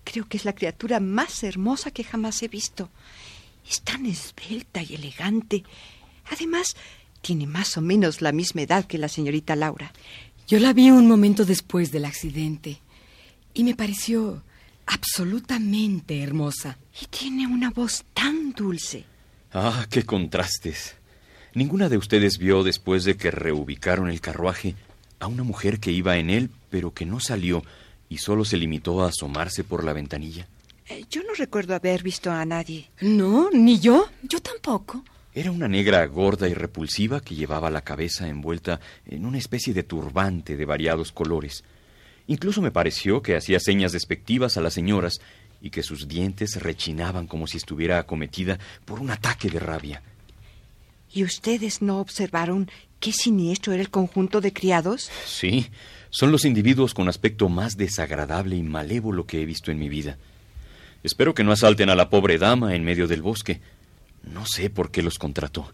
[0.03, 2.89] Creo que es la criatura más hermosa que jamás he visto.
[3.69, 5.63] Es tan esbelta y elegante.
[6.29, 6.75] Además,
[7.21, 9.91] tiene más o menos la misma edad que la señorita Laura.
[10.47, 12.79] Yo la vi un momento después del accidente
[13.53, 14.41] y me pareció
[14.85, 16.77] absolutamente hermosa.
[17.01, 19.05] Y tiene una voz tan dulce.
[19.53, 20.95] Ah, qué contrastes.
[21.53, 24.75] Ninguna de ustedes vio después de que reubicaron el carruaje
[25.19, 27.63] a una mujer que iba en él, pero que no salió
[28.09, 30.47] y solo se limitó a asomarse por la ventanilla.
[30.91, 32.89] Eh, yo no recuerdo haber visto a nadie.
[32.99, 34.09] No, ni yo.
[34.23, 35.05] Yo tampoco.
[35.33, 39.83] Era una negra gorda y repulsiva que llevaba la cabeza envuelta en una especie de
[39.83, 41.63] turbante de variados colores.
[42.27, 45.21] Incluso me pareció que hacía señas despectivas a las señoras
[45.61, 50.03] y que sus dientes rechinaban como si estuviera acometida por un ataque de rabia.
[51.13, 55.09] ¿Y ustedes no observaron qué siniestro era el conjunto de criados?
[55.25, 55.67] Sí,
[56.09, 60.17] son los individuos con aspecto más desagradable y malévolo que he visto en mi vida.
[61.03, 63.59] Espero que no asalten a la pobre dama en medio del bosque.
[64.23, 65.71] No sé por qué los contrató,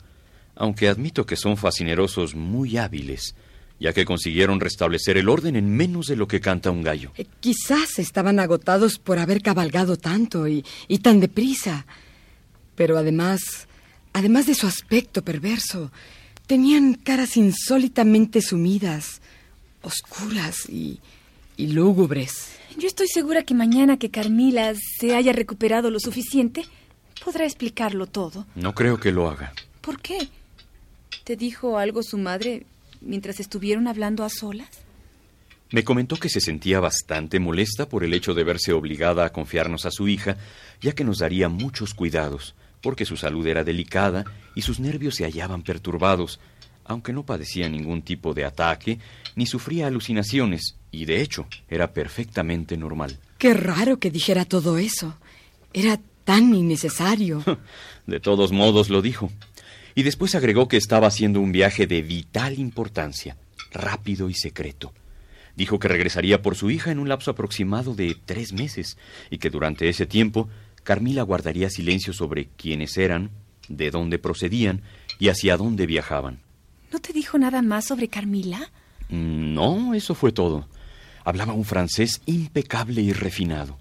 [0.55, 3.35] aunque admito que son fascinerosos muy hábiles,
[3.79, 7.11] ya que consiguieron restablecer el orden en menos de lo que canta un gallo.
[7.17, 11.85] Eh, quizás estaban agotados por haber cabalgado tanto y, y tan deprisa.
[12.75, 13.67] Pero además,
[14.13, 15.91] además de su aspecto perverso,
[16.47, 19.21] tenían caras insólitamente sumidas,
[19.81, 20.99] oscuras y,
[21.57, 22.55] y lúgubres.
[22.77, 26.63] Yo estoy segura que mañana que Carmila se haya recuperado lo suficiente,
[27.25, 28.45] podrá explicarlo todo.
[28.55, 29.53] No creo que lo haga.
[29.81, 30.29] ¿Por qué?
[31.23, 32.65] ¿Te dijo algo su madre
[33.01, 34.69] mientras estuvieron hablando a solas?
[35.69, 39.85] Me comentó que se sentía bastante molesta por el hecho de verse obligada a confiarnos
[39.85, 40.37] a su hija,
[40.79, 44.23] ya que nos daría muchos cuidados, porque su salud era delicada
[44.55, 46.39] y sus nervios se hallaban perturbados,
[46.87, 48.99] aunque no padecía ningún tipo de ataque
[49.35, 53.19] ni sufría alucinaciones, y de hecho era perfectamente normal.
[53.37, 55.15] Qué raro que dijera todo eso.
[55.73, 57.43] Era tan innecesario.
[58.07, 59.31] De todos modos lo dijo.
[59.95, 63.35] Y después agregó que estaba haciendo un viaje de vital importancia,
[63.71, 64.93] rápido y secreto.
[65.55, 68.97] Dijo que regresaría por su hija en un lapso aproximado de tres meses
[69.31, 70.49] y que durante ese tiempo
[70.83, 73.31] Carmila guardaría silencio sobre quiénes eran,
[73.67, 74.83] de dónde procedían
[75.19, 76.46] y hacia dónde viajaban.
[76.91, 78.71] ¿No te dijo nada más sobre Carmila?
[79.09, 80.67] No, eso fue todo.
[81.23, 83.77] Hablaba un francés impecable y refinado.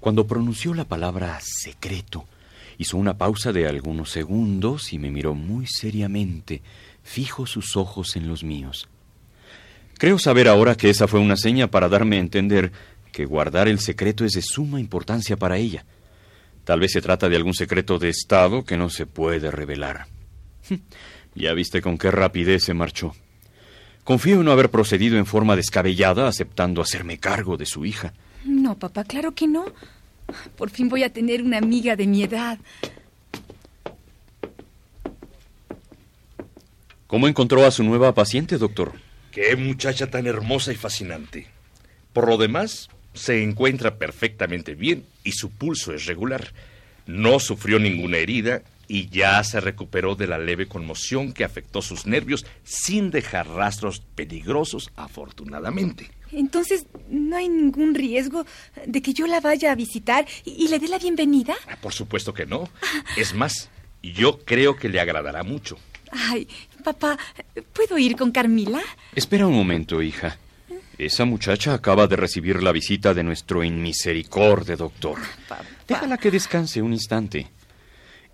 [0.00, 2.26] Cuando pronunció la palabra secreto,
[2.78, 6.62] hizo una pausa de algunos segundos y me miró muy seriamente,
[7.02, 8.88] fijo sus ojos en los míos.
[9.98, 12.72] Creo saber ahora que esa fue una seña para darme a entender
[13.12, 15.84] que guardar el secreto es de suma importancia para ella.
[16.64, 20.06] Tal vez se trata de algún secreto de Estado que no se puede revelar.
[21.34, 23.14] Ya viste con qué rapidez se marchó.
[24.04, 28.12] Confío en no haber procedido en forma descabellada aceptando hacerme cargo de su hija.
[28.44, 29.66] No, papá, claro que no.
[30.56, 32.58] Por fin voy a tener una amiga de mi edad.
[37.06, 38.92] ¿Cómo encontró a su nueva paciente, doctor?
[39.30, 41.46] Qué muchacha tan hermosa y fascinante.
[42.12, 46.52] Por lo demás, se encuentra perfectamente bien y su pulso es regular.
[47.06, 48.62] No sufrió ninguna herida
[48.92, 54.00] y ya se recuperó de la leve conmoción que afectó sus nervios sin dejar rastros
[54.00, 56.10] peligrosos, afortunadamente.
[56.30, 58.44] Entonces, ¿no hay ningún riesgo
[58.86, 61.54] de que yo la vaya a visitar y, le dé la bienvenida?
[61.70, 62.68] Ah, por supuesto que no.
[63.16, 63.70] Es más,
[64.02, 65.78] yo creo que le agradará mucho.
[66.10, 66.46] Ay,
[66.84, 67.18] papá,
[67.72, 68.82] ¿puedo ir con Carmila?
[69.14, 70.36] Espera un momento, hija.
[70.98, 75.18] Esa muchacha acaba de recibir la visita de nuestro inmisericorde doctor.
[75.88, 77.46] Déjala que descanse un instante.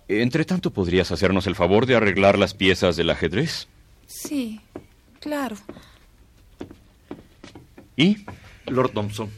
[0.09, 3.67] Entre tanto, ¿podrías hacernos el favor de arreglar las piezas del ajedrez?
[4.07, 4.59] Sí,
[5.19, 5.55] claro.
[7.95, 8.17] ¿Y?
[8.65, 9.29] Lord Thompson,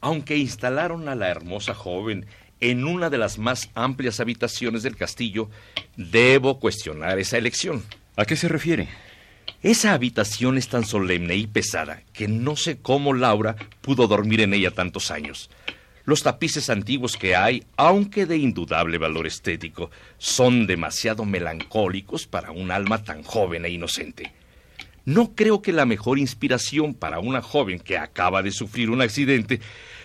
[0.00, 2.24] aunque instalaron a la hermosa joven
[2.60, 5.50] en una de las más amplias habitaciones del castillo,
[5.96, 7.84] debo cuestionar esa elección.
[8.16, 8.88] ¿A qué se refiere?
[9.62, 14.54] Esa habitación es tan solemne y pesada que no sé cómo Laura pudo dormir en
[14.54, 15.50] ella tantos años.
[16.04, 22.70] Los tapices antiguos que hay, aunque de indudable valor estético, son demasiado melancólicos para un
[22.70, 24.32] alma tan joven e inocente.
[25.04, 29.60] No creo que la mejor inspiración para una joven que acaba de sufrir un accidente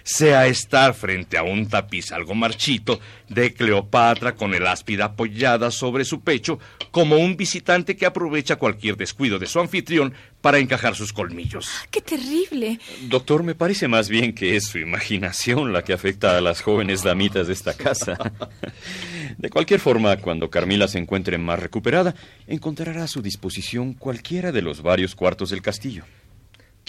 [0.06, 6.06] sea estar frente a un tapiz algo marchito de Cleopatra con el áspida apoyada sobre
[6.06, 6.60] su pecho
[6.91, 11.68] como un visitante que aprovecha cualquier descuido de su anfitrión para encajar sus colmillos.
[11.68, 12.80] Ah, ¡Qué terrible!
[13.08, 17.01] Doctor, me parece más bien que es su imaginación la que afecta a las jóvenes
[17.01, 18.16] damitas de esta casa.
[19.38, 22.16] De cualquier forma, cuando Carmila se encuentre más recuperada,
[22.47, 26.06] encontrará a su disposición cualquiera de los varios cuartos del castillo.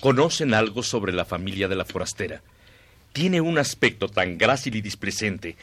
[0.00, 2.42] ¿Conocen algo sobre la familia de la forastera?
[3.12, 5.56] Tiene un aspecto tan grácil y displecente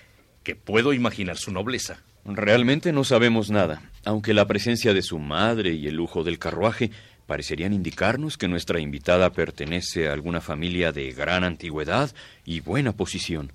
[0.43, 1.99] que puedo imaginar su nobleza.
[2.25, 6.91] Realmente no sabemos nada, aunque la presencia de su madre y el lujo del carruaje
[7.27, 12.13] parecerían indicarnos que nuestra invitada pertenece a alguna familia de gran antigüedad
[12.45, 13.51] y buena posición.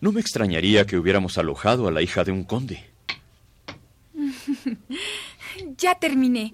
[0.00, 2.84] No me extrañaría que hubiéramos alojado a la hija de un conde.
[5.78, 6.52] ya terminé.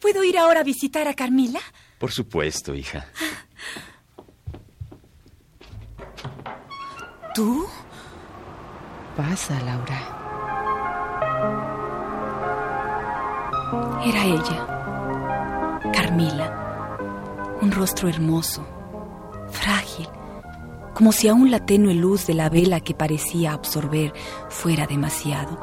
[0.00, 1.60] ¿Puedo ir ahora a visitar a Carmila?
[1.98, 3.06] Por supuesto, hija.
[7.34, 7.66] ¿Tú?
[9.16, 10.14] Pasa, Laura.
[14.04, 16.60] Era ella, Carmila.
[17.60, 18.64] Un rostro hermoso,
[19.50, 20.08] frágil,
[20.94, 24.12] como si aún la tenue luz de la vela que parecía absorber
[24.48, 25.58] fuera demasiado,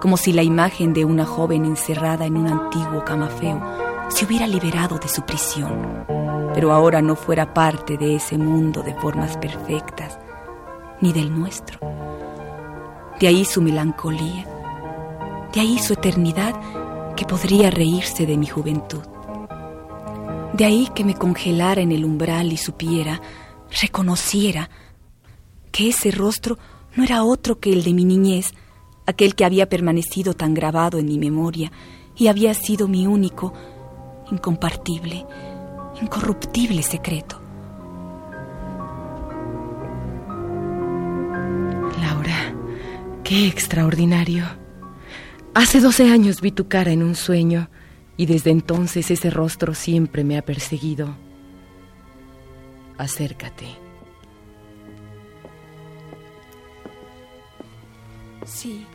[0.00, 4.98] como si la imagen de una joven encerrada en un antiguo camafeo se hubiera liberado
[4.98, 6.04] de su prisión,
[6.52, 10.18] pero ahora no fuera parte de ese mundo de formas perfectas,
[11.00, 11.78] ni del nuestro.
[13.18, 14.46] De ahí su melancolía,
[15.52, 16.54] de ahí su eternidad
[17.16, 19.02] que podría reírse de mi juventud.
[20.52, 23.20] De ahí que me congelara en el umbral y supiera,
[23.80, 24.68] reconociera,
[25.70, 26.58] que ese rostro
[26.96, 28.52] no era otro que el de mi niñez,
[29.06, 31.70] aquel que había permanecido tan grabado en mi memoria
[32.16, 33.52] y había sido mi único,
[34.30, 35.26] incompartible,
[36.00, 37.40] incorruptible secreto.
[42.00, 42.54] Laura,
[43.24, 44.44] qué extraordinario.
[45.54, 47.68] Hace doce años vi tu cara en un sueño
[48.16, 51.14] y desde entonces ese rostro siempre me ha perseguido.
[52.98, 53.66] Acércate.
[58.44, 58.86] Sí,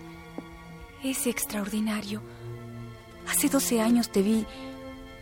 [1.03, 2.21] es extraordinario.
[3.27, 4.45] Hace doce años te vi,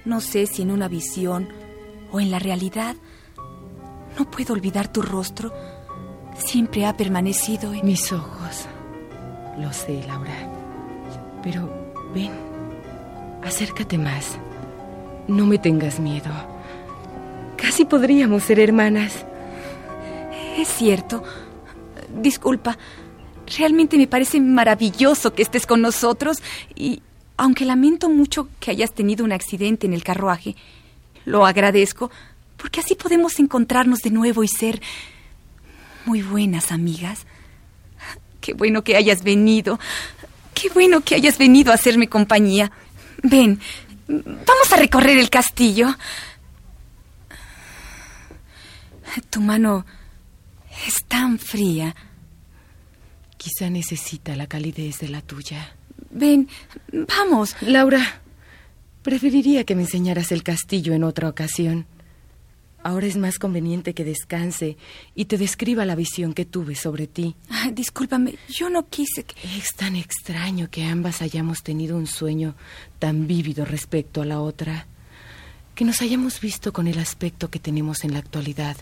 [0.05, 1.47] no sé si en una visión
[2.11, 2.95] o en la realidad.
[4.17, 5.53] No puedo olvidar tu rostro,
[6.37, 8.67] siempre ha permanecido en mis ojos.
[9.59, 10.33] Lo sé, Laura.
[11.41, 11.69] Pero
[12.13, 12.31] ven,
[13.43, 14.37] acércate más.
[15.27, 16.31] No me tengas miedo.
[17.55, 19.25] Casi podríamos ser hermanas.
[20.57, 21.23] Es cierto.
[22.21, 22.77] Disculpa.
[23.57, 26.41] Realmente me parece maravilloso que estés con nosotros
[26.75, 27.01] y,
[27.37, 30.55] aunque lamento mucho que hayas tenido un accidente en el carruaje,
[31.25, 32.11] lo agradezco
[32.57, 34.81] porque así podemos encontrarnos de nuevo y ser
[36.05, 37.25] muy buenas amigas.
[38.39, 39.79] Qué bueno que hayas venido.
[40.53, 42.71] Qué bueno que hayas venido a hacerme compañía.
[43.21, 43.59] Ven,
[44.07, 45.95] vamos a recorrer el castillo.
[49.29, 49.85] Tu mano
[50.87, 51.95] es tan fría.
[53.37, 55.75] Quizá necesita la calidez de la tuya.
[56.13, 56.47] Ven,
[56.91, 57.55] vamos.
[57.61, 58.21] Laura,
[59.01, 61.87] preferiría que me enseñaras el castillo en otra ocasión.
[62.83, 64.77] Ahora es más conveniente que descanse
[65.15, 67.35] y te describa la visión que tuve sobre ti.
[67.71, 69.35] discúlpame, yo no quise que...
[69.57, 72.55] Es tan extraño que ambas hayamos tenido un sueño
[72.99, 74.85] tan vívido respecto a la otra,
[75.75, 78.75] que nos hayamos visto con el aspecto que tenemos en la actualidad,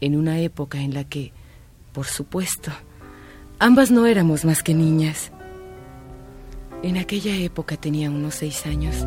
[0.00, 1.32] en una época en la que,
[1.92, 2.72] por supuesto,
[3.58, 5.30] ambas no éramos más que niñas.
[6.82, 9.06] En aquella época tenía unos seis años.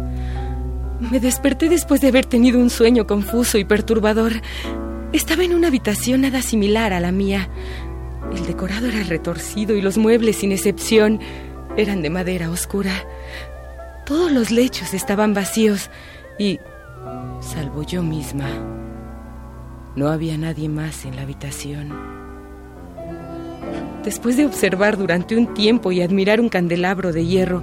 [1.00, 4.34] Me desperté después de haber tenido un sueño confuso y perturbador.
[5.14, 7.50] Estaba en una habitación nada similar a la mía.
[8.34, 11.20] El decorado era retorcido y los muebles, sin excepción,
[11.78, 12.92] eran de madera oscura.
[14.06, 15.90] Todos los lechos estaban vacíos
[16.38, 16.60] y,
[17.42, 18.50] salvo yo misma,
[19.96, 22.19] no había nadie más en la habitación.
[24.10, 27.62] Después de observar durante un tiempo y admirar un candelabro de hierro,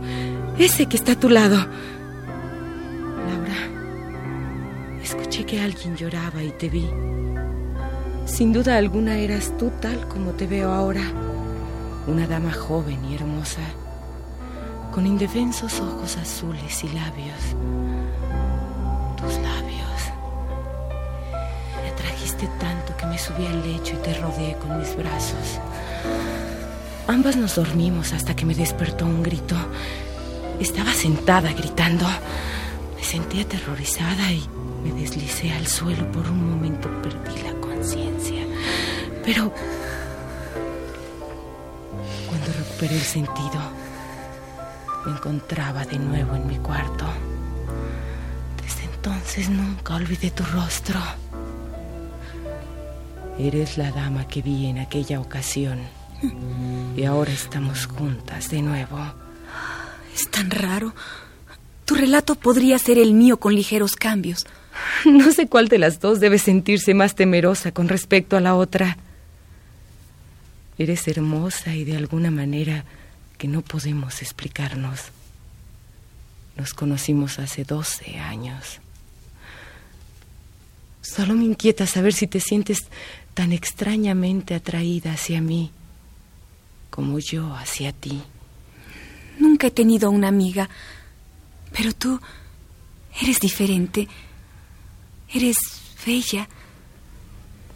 [0.56, 1.66] ese que está a tu lado,
[5.46, 6.88] que alguien lloraba y te vi.
[8.26, 11.02] Sin duda alguna eras tú tal como te veo ahora,
[12.08, 13.62] una dama joven y hermosa,
[14.92, 17.56] con indefensos ojos azules y labios.
[19.16, 20.00] Tus labios.
[21.82, 25.60] Me atrajiste tanto que me subí al lecho y te rodeé con mis brazos.
[27.08, 29.56] Ambas nos dormimos hasta que me despertó un grito.
[30.60, 32.06] Estaba sentada gritando.
[32.96, 34.48] Me sentí aterrorizada y
[34.82, 36.10] me deslicé al suelo.
[36.10, 38.44] Por un momento perdí la conciencia.
[39.24, 39.52] Pero
[42.28, 43.60] cuando recuperé el sentido,
[45.04, 47.06] me encontraba de nuevo en mi cuarto.
[48.62, 51.00] Desde entonces nunca olvidé tu rostro.
[53.38, 55.80] Eres la dama que vi en aquella ocasión.
[56.96, 58.98] Y ahora estamos juntas de nuevo.
[60.14, 60.94] Es tan raro.
[61.84, 64.46] Tu relato podría ser el mío con ligeros cambios.
[65.04, 68.96] No sé cuál de las dos debe sentirse más temerosa con respecto a la otra.
[70.78, 72.84] Eres hermosa y de alguna manera
[73.38, 75.12] que no podemos explicarnos.
[76.56, 78.80] Nos conocimos hace doce años.
[81.14, 82.88] Solo me inquieta saber si te sientes
[83.34, 85.70] tan extrañamente atraída hacia mí
[86.90, 88.22] como yo hacia ti.
[89.38, 90.68] Nunca he tenido una amiga,
[91.72, 92.18] pero tú
[93.20, 94.08] eres diferente.
[95.32, 95.56] Eres
[96.06, 96.48] bella.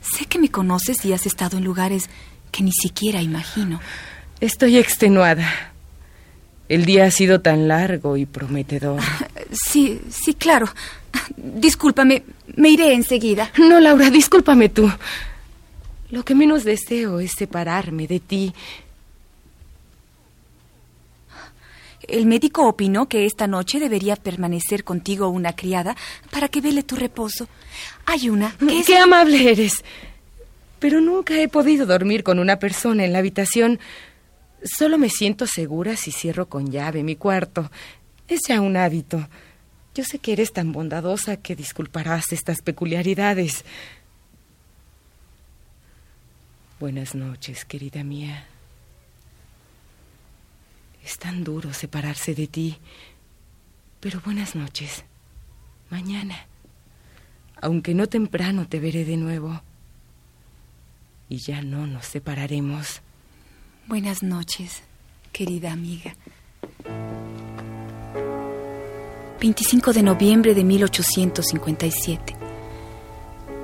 [0.00, 2.08] Sé que me conoces y has estado en lugares
[2.50, 3.80] que ni siquiera imagino.
[4.40, 5.72] Estoy extenuada.
[6.70, 9.00] El día ha sido tan largo y prometedor.
[9.52, 10.68] Sí, sí, claro.
[11.36, 12.22] Discúlpame,
[12.54, 13.50] me iré enseguida.
[13.58, 14.88] No, Laura, discúlpame tú.
[16.10, 18.54] Lo que menos deseo es separarme de ti
[22.10, 25.96] El médico opinó que esta noche debería permanecer contigo una criada
[26.30, 27.48] para que vele tu reposo.
[28.06, 29.84] Hay una que ¡Qué amable eres!
[30.78, 33.78] Pero nunca he podido dormir con una persona en la habitación.
[34.62, 37.70] Solo me siento segura si cierro con llave mi cuarto.
[38.28, 39.28] Es ya un hábito.
[39.94, 43.64] Yo sé que eres tan bondadosa que disculparás estas peculiaridades.
[46.78, 48.46] Buenas noches, querida mía.
[51.04, 52.78] Es tan duro separarse de ti.
[54.00, 55.04] Pero buenas noches.
[55.90, 56.46] Mañana.
[57.60, 59.62] Aunque no temprano te veré de nuevo.
[61.28, 63.02] Y ya no nos separaremos.
[63.90, 64.84] Buenas noches,
[65.32, 66.14] querida amiga.
[69.40, 72.36] 25 de noviembre de 1857.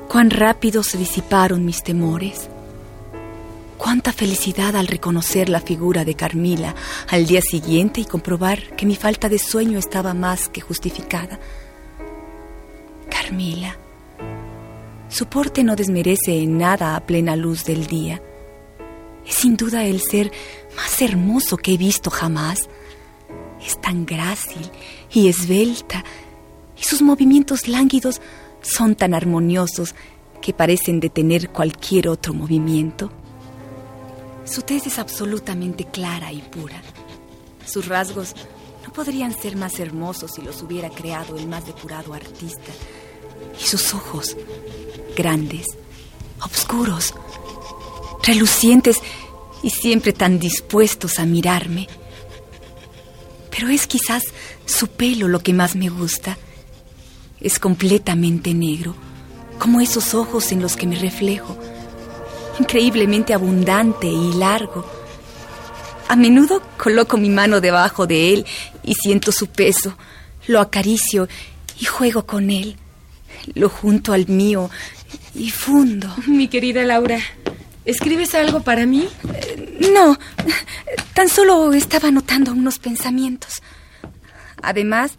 [0.09, 2.51] Cuán rápido se disiparon mis temores.
[3.79, 6.75] Cuánta felicidad al reconocer la figura de Carmila
[7.09, 11.39] al día siguiente y comprobar que mi falta de sueño estaba más que justificada.
[13.09, 13.77] Carmila.
[15.09, 18.21] Su porte no desmerece en nada a plena luz del día.
[19.27, 20.31] Es sin duda el ser
[20.77, 22.69] más hermoso que he visto jamás.
[23.65, 24.71] Es tan grácil
[25.13, 26.05] y esbelta,
[26.79, 28.21] y sus movimientos lánguidos
[28.63, 29.95] son tan armoniosos
[30.41, 33.11] que parecen detener cualquier otro movimiento.
[34.45, 36.81] Su tez es absolutamente clara y pura.
[37.67, 38.35] Sus rasgos
[38.85, 42.73] no podrían ser más hermosos si los hubiera creado el más depurado artista.
[43.61, 44.37] Y sus ojos,
[45.17, 45.67] grandes,
[46.41, 47.13] oscuros,
[48.23, 48.99] relucientes
[49.63, 51.89] y siempre tan dispuestos a mirarme.
[53.51, 54.23] Pero es quizás
[54.67, 56.37] su pelo lo que más me gusta.
[57.41, 58.95] Es completamente negro,
[59.59, 61.57] como esos ojos en los que me reflejo,
[62.59, 64.85] increíblemente abundante y largo.
[66.09, 68.47] A menudo coloco mi mano debajo de él
[68.85, 69.97] y siento su peso,
[70.47, 71.29] lo acaricio
[71.81, 72.77] y juego con él,
[73.55, 74.71] lo junto al mío
[75.35, 76.15] y fundo.
[76.27, 77.19] Mi querida Laura,
[77.87, 79.09] ¿escribes algo para mí?
[79.93, 80.19] No,
[81.15, 83.63] tan solo estaba anotando unos pensamientos.
[84.63, 85.19] Además,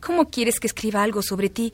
[0.00, 1.72] ¿cómo quieres que escriba algo sobre ti?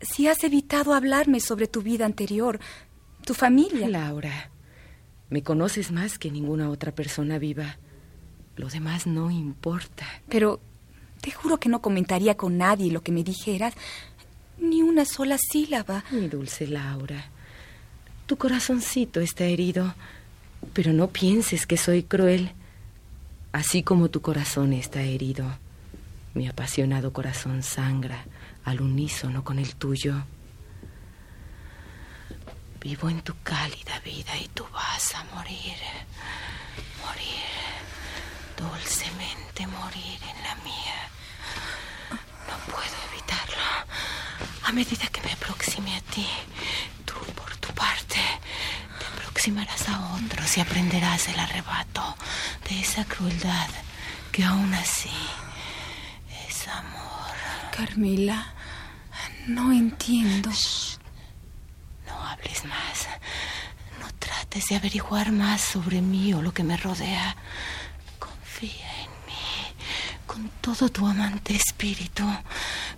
[0.00, 2.60] Si has evitado hablarme sobre tu vida anterior,
[3.26, 3.88] tu familia.
[3.88, 4.50] Laura,
[5.28, 7.78] me conoces más que ninguna otra persona viva.
[8.56, 10.06] Lo demás no importa.
[10.28, 10.60] Pero
[11.20, 13.74] te juro que no comentaría con nadie lo que me dijeras,
[14.58, 16.04] ni una sola sílaba.
[16.10, 17.31] Mi dulce Laura,
[18.26, 19.94] tu corazoncito está herido,
[20.72, 22.52] pero no pienses que soy cruel.
[23.52, 25.44] Así como tu corazón está herido,
[26.34, 28.24] mi apasionado corazón sangra
[28.64, 30.24] al unísono con el tuyo.
[32.80, 35.76] Vivo en tu cálida vida y tú vas a morir.
[37.04, 37.52] Morir.
[38.56, 40.98] Dulcemente morir en la mía.
[42.48, 43.62] No puedo evitarlo.
[44.64, 46.26] A medida que me aproxime a ti,
[47.04, 48.11] tú por tu parte te
[49.42, 52.14] aproximarás a otros y aprenderás el arrebato
[52.68, 53.68] de esa crueldad
[54.30, 55.10] que aún así
[56.46, 57.34] es amor.
[57.76, 58.54] Carmila,
[59.48, 60.48] no entiendo.
[62.06, 63.08] No hables más.
[63.98, 67.34] No trates de averiguar más sobre mí o lo que me rodea.
[68.20, 69.74] Confía en mí
[70.24, 72.22] con todo tu amante espíritu.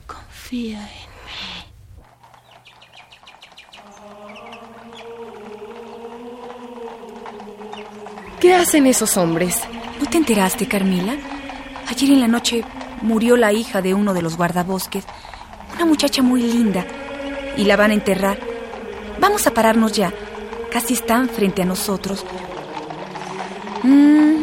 [0.06, 1.74] Confía en mí.
[8.40, 9.60] ¿Qué hacen esos hombres?
[10.00, 11.16] ¿No te enteraste, Carmila?
[11.88, 12.62] Ayer en la noche
[13.02, 15.04] murió la hija de uno de los guardabosques,
[15.74, 16.84] una muchacha muy linda,
[17.56, 18.38] y la van a enterrar.
[19.20, 20.12] Vamos a pararnos ya.
[20.70, 22.24] Casi están frente a nosotros.
[23.82, 24.33] Pero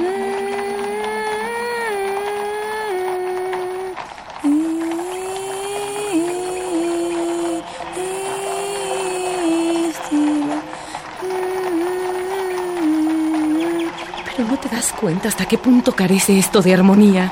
[15.22, 17.32] cuenta hasta qué punto carece esto de armonía.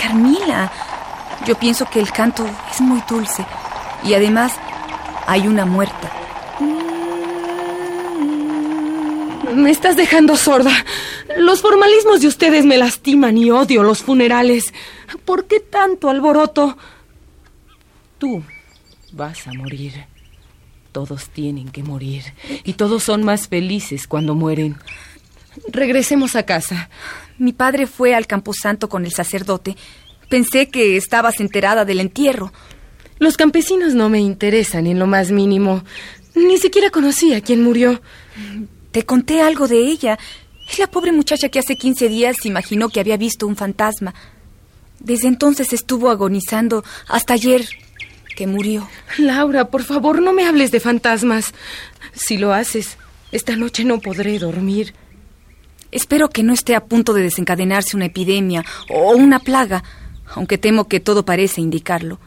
[0.00, 0.72] Carmila,
[1.46, 3.46] yo pienso que el canto es muy dulce
[4.02, 4.54] y además
[5.26, 6.10] hay una muerta.
[9.54, 10.72] Me estás dejando sorda.
[11.36, 14.74] Los formalismos de ustedes me lastiman y odio los funerales.
[15.24, 16.76] ¿Por qué tanto alboroto?
[18.18, 18.42] Tú
[19.12, 20.06] vas a morir.
[20.90, 22.24] Todos tienen que morir
[22.64, 24.76] y todos son más felices cuando mueren.
[25.68, 26.88] Regresemos a casa.
[27.38, 29.76] Mi padre fue al camposanto con el sacerdote.
[30.28, 32.52] Pensé que estabas enterada del entierro.
[33.18, 35.84] Los campesinos no me interesan en lo más mínimo.
[36.34, 38.00] Ni siquiera conocí a quien murió.
[38.90, 40.18] Te conté algo de ella.
[40.68, 44.14] Es la pobre muchacha que hace 15 días imaginó que había visto un fantasma.
[44.98, 47.68] Desde entonces estuvo agonizando hasta ayer
[48.34, 48.88] que murió.
[49.18, 51.54] Laura, por favor, no me hables de fantasmas.
[52.14, 52.96] Si lo haces,
[53.30, 54.94] esta noche no podré dormir.
[55.94, 59.84] Espero que no esté a punto de desencadenarse una epidemia o una plaga,
[60.34, 62.18] aunque temo que todo parece indicarlo.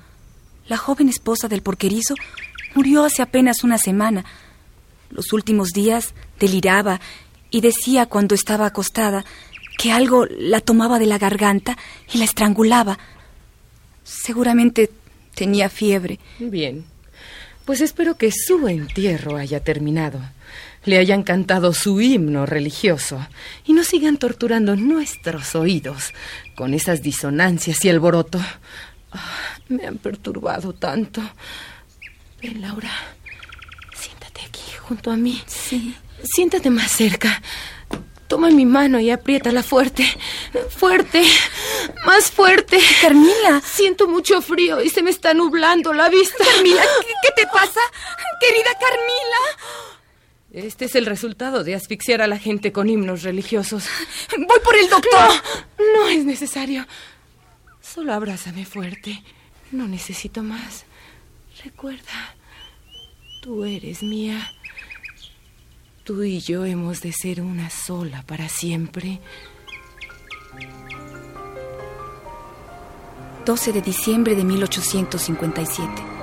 [0.69, 2.15] La joven esposa del porquerizo
[2.75, 4.23] murió hace apenas una semana.
[5.09, 7.01] Los últimos días deliraba
[7.51, 9.25] y decía cuando estaba acostada
[9.77, 11.77] que algo la tomaba de la garganta
[12.13, 12.97] y la estrangulaba.
[14.05, 14.91] Seguramente
[15.35, 16.19] tenía fiebre.
[16.39, 16.85] Bien.
[17.65, 20.21] Pues espero que su entierro haya terminado.
[20.87, 23.27] Le hayan cantado su himno religioso
[23.65, 26.13] y no sigan torturando nuestros oídos
[26.55, 28.39] con esas disonancias y alboroto.
[29.11, 31.21] Ah, me han perturbado tanto.
[32.41, 32.89] Ven, Laura.
[33.99, 35.43] Siéntate aquí, junto a mí.
[35.45, 35.93] Sí.
[36.23, 37.41] Siéntate más cerca.
[38.29, 40.05] Toma mi mano y apriétala fuerte.
[40.69, 41.21] Fuerte.
[42.05, 42.79] Más fuerte.
[43.01, 43.61] Carmila.
[43.61, 46.45] Siento mucho frío y se me está nublando la vista.
[46.45, 47.81] Carmila, ¿qué, qué te pasa?
[48.39, 49.96] Querida Carmila.
[50.57, 53.83] Este es el resultado de asfixiar a la gente con himnos religiosos.
[54.35, 55.11] Voy por el doctor.
[55.77, 56.87] No, no es necesario.
[57.79, 59.21] Solo abrázame fuerte.
[59.71, 60.85] No necesito más.
[61.63, 62.35] Recuerda,
[63.43, 64.51] tú eres mía.
[66.03, 69.19] Tú y yo hemos de ser una sola para siempre.
[73.45, 76.16] 12 de diciembre de 1857.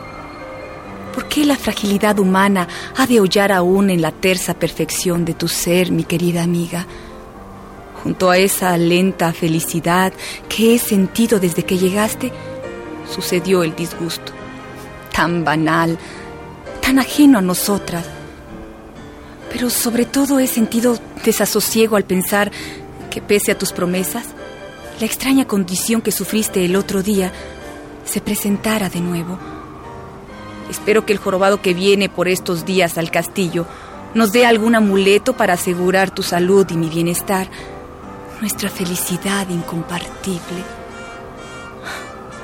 [1.14, 5.46] ¿Por qué la fragilidad humana ha de hollar aún en la tersa perfección de tu
[5.46, 6.86] ser, mi querida amiga?
[8.02, 10.12] Junto a esa lenta felicidad
[10.48, 12.32] que he sentido desde que llegaste,
[13.08, 14.32] sucedió el disgusto,
[15.12, 15.98] tan banal,
[16.82, 18.04] tan ajeno a nosotras.
[19.52, 22.50] Pero sobre todo he sentido desasosiego al pensar
[23.10, 24.24] que pese a tus promesas,
[24.98, 27.32] la extraña condición que sufriste el otro día
[28.04, 29.53] se presentara de nuevo.
[30.70, 33.66] Espero que el jorobado que viene por estos días al castillo
[34.14, 37.48] nos dé algún amuleto para asegurar tu salud y mi bienestar,
[38.40, 40.64] nuestra felicidad incompartible.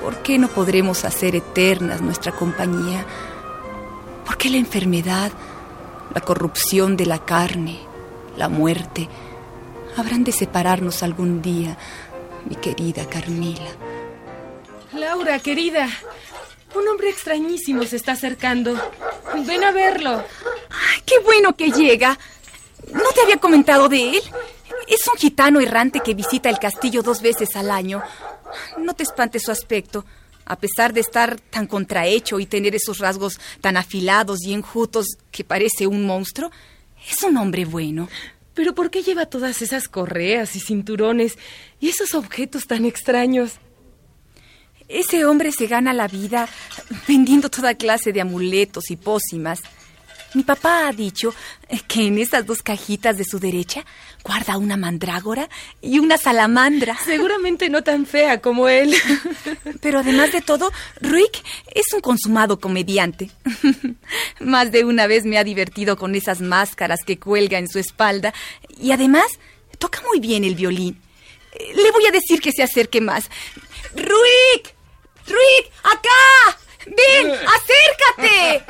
[0.02, 3.04] ¿Por qué no podremos hacer eternas nuestra compañía?
[4.24, 5.30] ¿Por qué la enfermedad,
[6.14, 7.78] la corrupción de la carne,
[8.36, 9.08] la muerte,
[9.96, 11.76] habrán de separarnos algún día
[12.48, 13.70] mi querida Carmila.
[14.92, 15.88] Laura, querida,
[16.74, 18.74] un hombre extrañísimo se está acercando.
[19.46, 20.24] Ven a verlo.
[21.04, 22.18] ¡Qué bueno que llega!
[22.92, 24.22] ¿No te había comentado de él?
[24.88, 28.02] Es un gitano errante que visita el castillo dos veces al año.
[28.78, 30.04] No te espantes su aspecto.
[30.44, 35.44] A pesar de estar tan contrahecho y tener esos rasgos tan afilados y enjutos que
[35.44, 36.50] parece un monstruo,
[37.08, 38.08] es un hombre bueno.
[38.54, 41.38] Pero ¿por qué lleva todas esas correas y cinturones
[41.78, 43.60] y esos objetos tan extraños?
[44.90, 46.48] Ese hombre se gana la vida
[47.06, 49.60] vendiendo toda clase de amuletos y pócimas.
[50.34, 51.32] Mi papá ha dicho
[51.86, 53.84] que en esas dos cajitas de su derecha
[54.24, 55.48] guarda una mandrágora
[55.80, 56.96] y una salamandra.
[57.04, 58.94] Seguramente no tan fea como él.
[59.80, 63.30] Pero además de todo, Rick es un consumado comediante.
[64.40, 68.34] Más de una vez me ha divertido con esas máscaras que cuelga en su espalda
[68.76, 69.26] y además
[69.78, 71.00] toca muy bien el violín.
[71.76, 73.28] Le voy a decir que se acerque más.
[73.94, 74.74] Rick,
[75.82, 76.58] Acá.
[76.86, 77.30] ¡Ven!
[78.16, 78.64] ¡Acércate!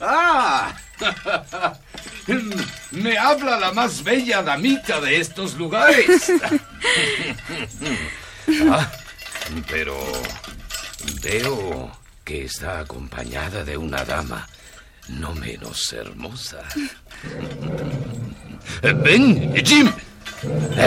[0.00, 0.74] ¡Ah!
[2.90, 6.32] Me habla la más bella damita de estos lugares.
[8.70, 8.90] Ah,
[9.68, 9.94] pero
[11.22, 11.92] veo
[12.24, 14.48] que está acompañada de una dama
[15.08, 16.62] no menos hermosa.
[18.82, 19.92] Ven, Jim.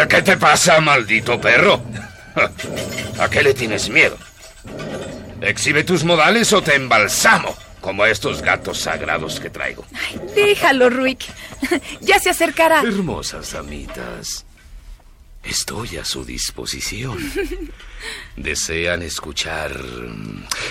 [0.10, 1.84] ¿Qué te pasa, maldito perro?
[3.20, 4.18] ¿A qué le tienes miedo?
[5.41, 9.86] Exhibe tus modales o te embalsamo, como estos gatos sagrados que traigo.
[9.93, 11.26] Ay, déjalo, Rick.
[12.01, 12.82] Ya se acercará.
[12.82, 14.45] Hermosas damitas,
[15.43, 17.18] estoy a su disposición.
[18.36, 19.80] ¿Desean escuchar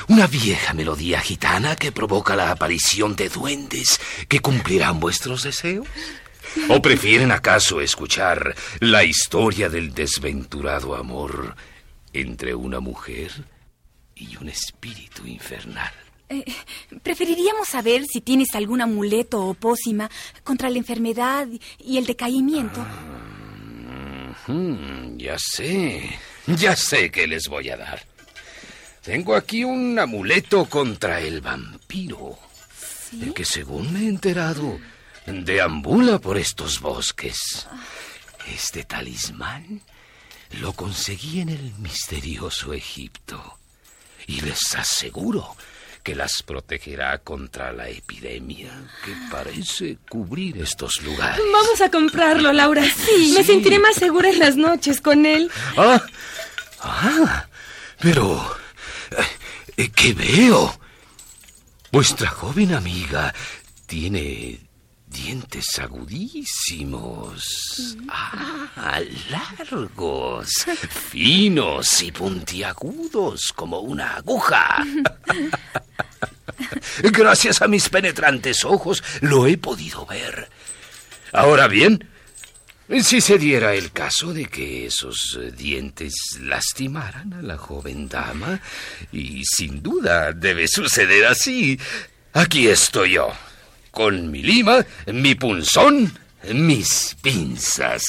[0.09, 5.87] una vieja melodía gitana que provoca la aparición de duendes que cumplirán vuestros deseos?
[6.69, 11.55] ¿O prefieren acaso escuchar la historia del desventurado amor
[12.13, 13.31] entre una mujer
[14.21, 15.93] y un espíritu infernal.
[16.29, 16.45] Eh,
[17.03, 20.09] preferiríamos saber si tienes algún amuleto o pócima
[20.45, 21.49] contra la enfermedad
[21.79, 22.87] y el decaimiento.
[24.47, 26.09] Mm, ya sé,
[26.47, 28.03] ya sé qué les voy a dar.
[29.03, 32.39] Tengo aquí un amuleto contra el vampiro,
[33.21, 34.79] el que según me he enterado,
[35.27, 37.67] deambula por estos bosques.
[38.47, 39.81] Este talismán
[40.61, 43.60] lo conseguí en el misterioso Egipto
[44.31, 45.57] y les aseguro
[46.05, 48.71] que las protegerá contra la epidemia
[49.05, 51.41] que parece cubrir estos lugares.
[51.53, 52.85] Vamos a comprarlo, Laura.
[52.85, 53.35] Sí.
[53.37, 55.51] Me sentiré más segura en las noches con él.
[55.77, 56.03] Ah,
[56.81, 57.47] ah
[57.99, 58.57] pero...
[59.77, 60.79] Eh, ¿Qué veo?
[61.91, 63.35] Vuestra joven amiga
[63.87, 64.61] tiene
[65.11, 69.01] dientes agudísimos, ah,
[69.31, 70.67] largos,
[71.11, 74.85] finos y puntiagudos como una aguja.
[77.03, 80.49] Gracias a mis penetrantes ojos lo he podido ver.
[81.33, 82.09] Ahora bien,
[83.03, 88.61] si se diera el caso de que esos dientes lastimaran a la joven dama,
[89.13, 91.79] y sin duda debe suceder así,
[92.33, 93.33] aquí estoy yo
[93.91, 96.13] con mi lima, mi punzón,
[96.53, 98.03] mis pinzas.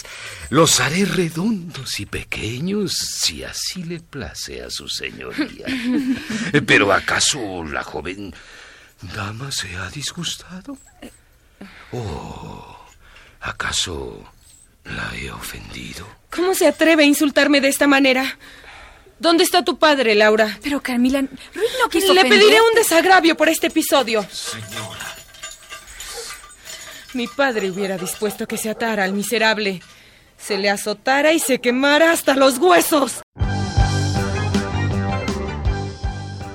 [0.50, 5.66] Los haré redondos y pequeños si así le place a su señoría.
[6.66, 8.34] Pero ¿acaso la joven
[9.16, 10.78] dama se ha disgustado?
[11.92, 12.78] Oh,
[13.42, 14.24] ¿acaso
[14.86, 16.08] la he ofendido?
[16.30, 18.38] ¿Cómo se atreve a insultarme de esta manera?
[19.20, 20.58] ¿Dónde está tu padre, Laura?
[20.64, 24.26] Pero Carmila, Ruiz no quiso Le pediré un desagravio por este episodio.
[24.32, 25.21] Señora.
[27.14, 29.82] Mi padre hubiera dispuesto que se atara al miserable,
[30.38, 33.22] se le azotara y se quemara hasta los huesos.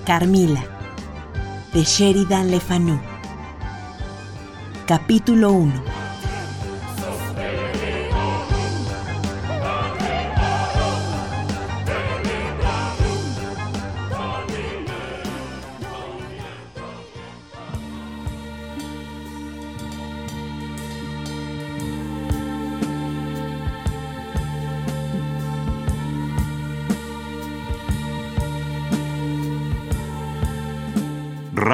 [0.07, 0.65] Carmila,
[1.75, 3.01] de Sheridan Le Fanu.
[4.87, 5.96] Capítulo 1.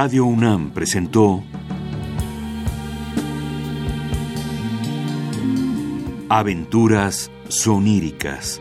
[0.04, 1.44] Radio UNAM presentó
[6.28, 8.60] Aventuras soníricas.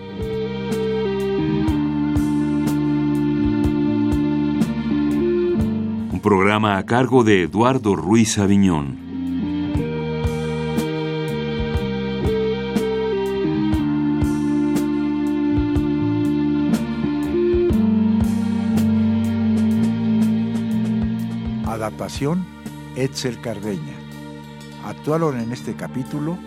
[6.11, 9.10] Un programa a cargo de Eduardo Ruiz Aviñón.
[22.11, 22.45] Adaptación
[22.97, 23.95] Etzel Cardeña.
[24.85, 26.37] Actuaron en este capítulo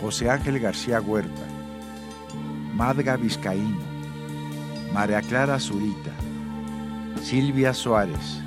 [0.00, 1.42] José Ángel García Huerta,
[2.74, 3.80] Madga Vizcaíno,
[4.92, 6.12] María Clara Zurita,
[7.20, 8.40] Silvia Suárez,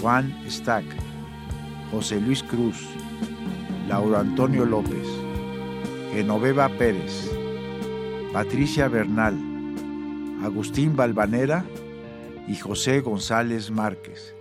[0.00, 0.86] Juan Stack,
[1.90, 2.82] José Luis Cruz,
[3.86, 5.06] Lauro Antonio López,
[6.14, 7.30] Genoveva Pérez,
[8.32, 9.36] Patricia Bernal,
[10.42, 11.66] Agustín Balvanera
[12.48, 14.35] y José González Márquez.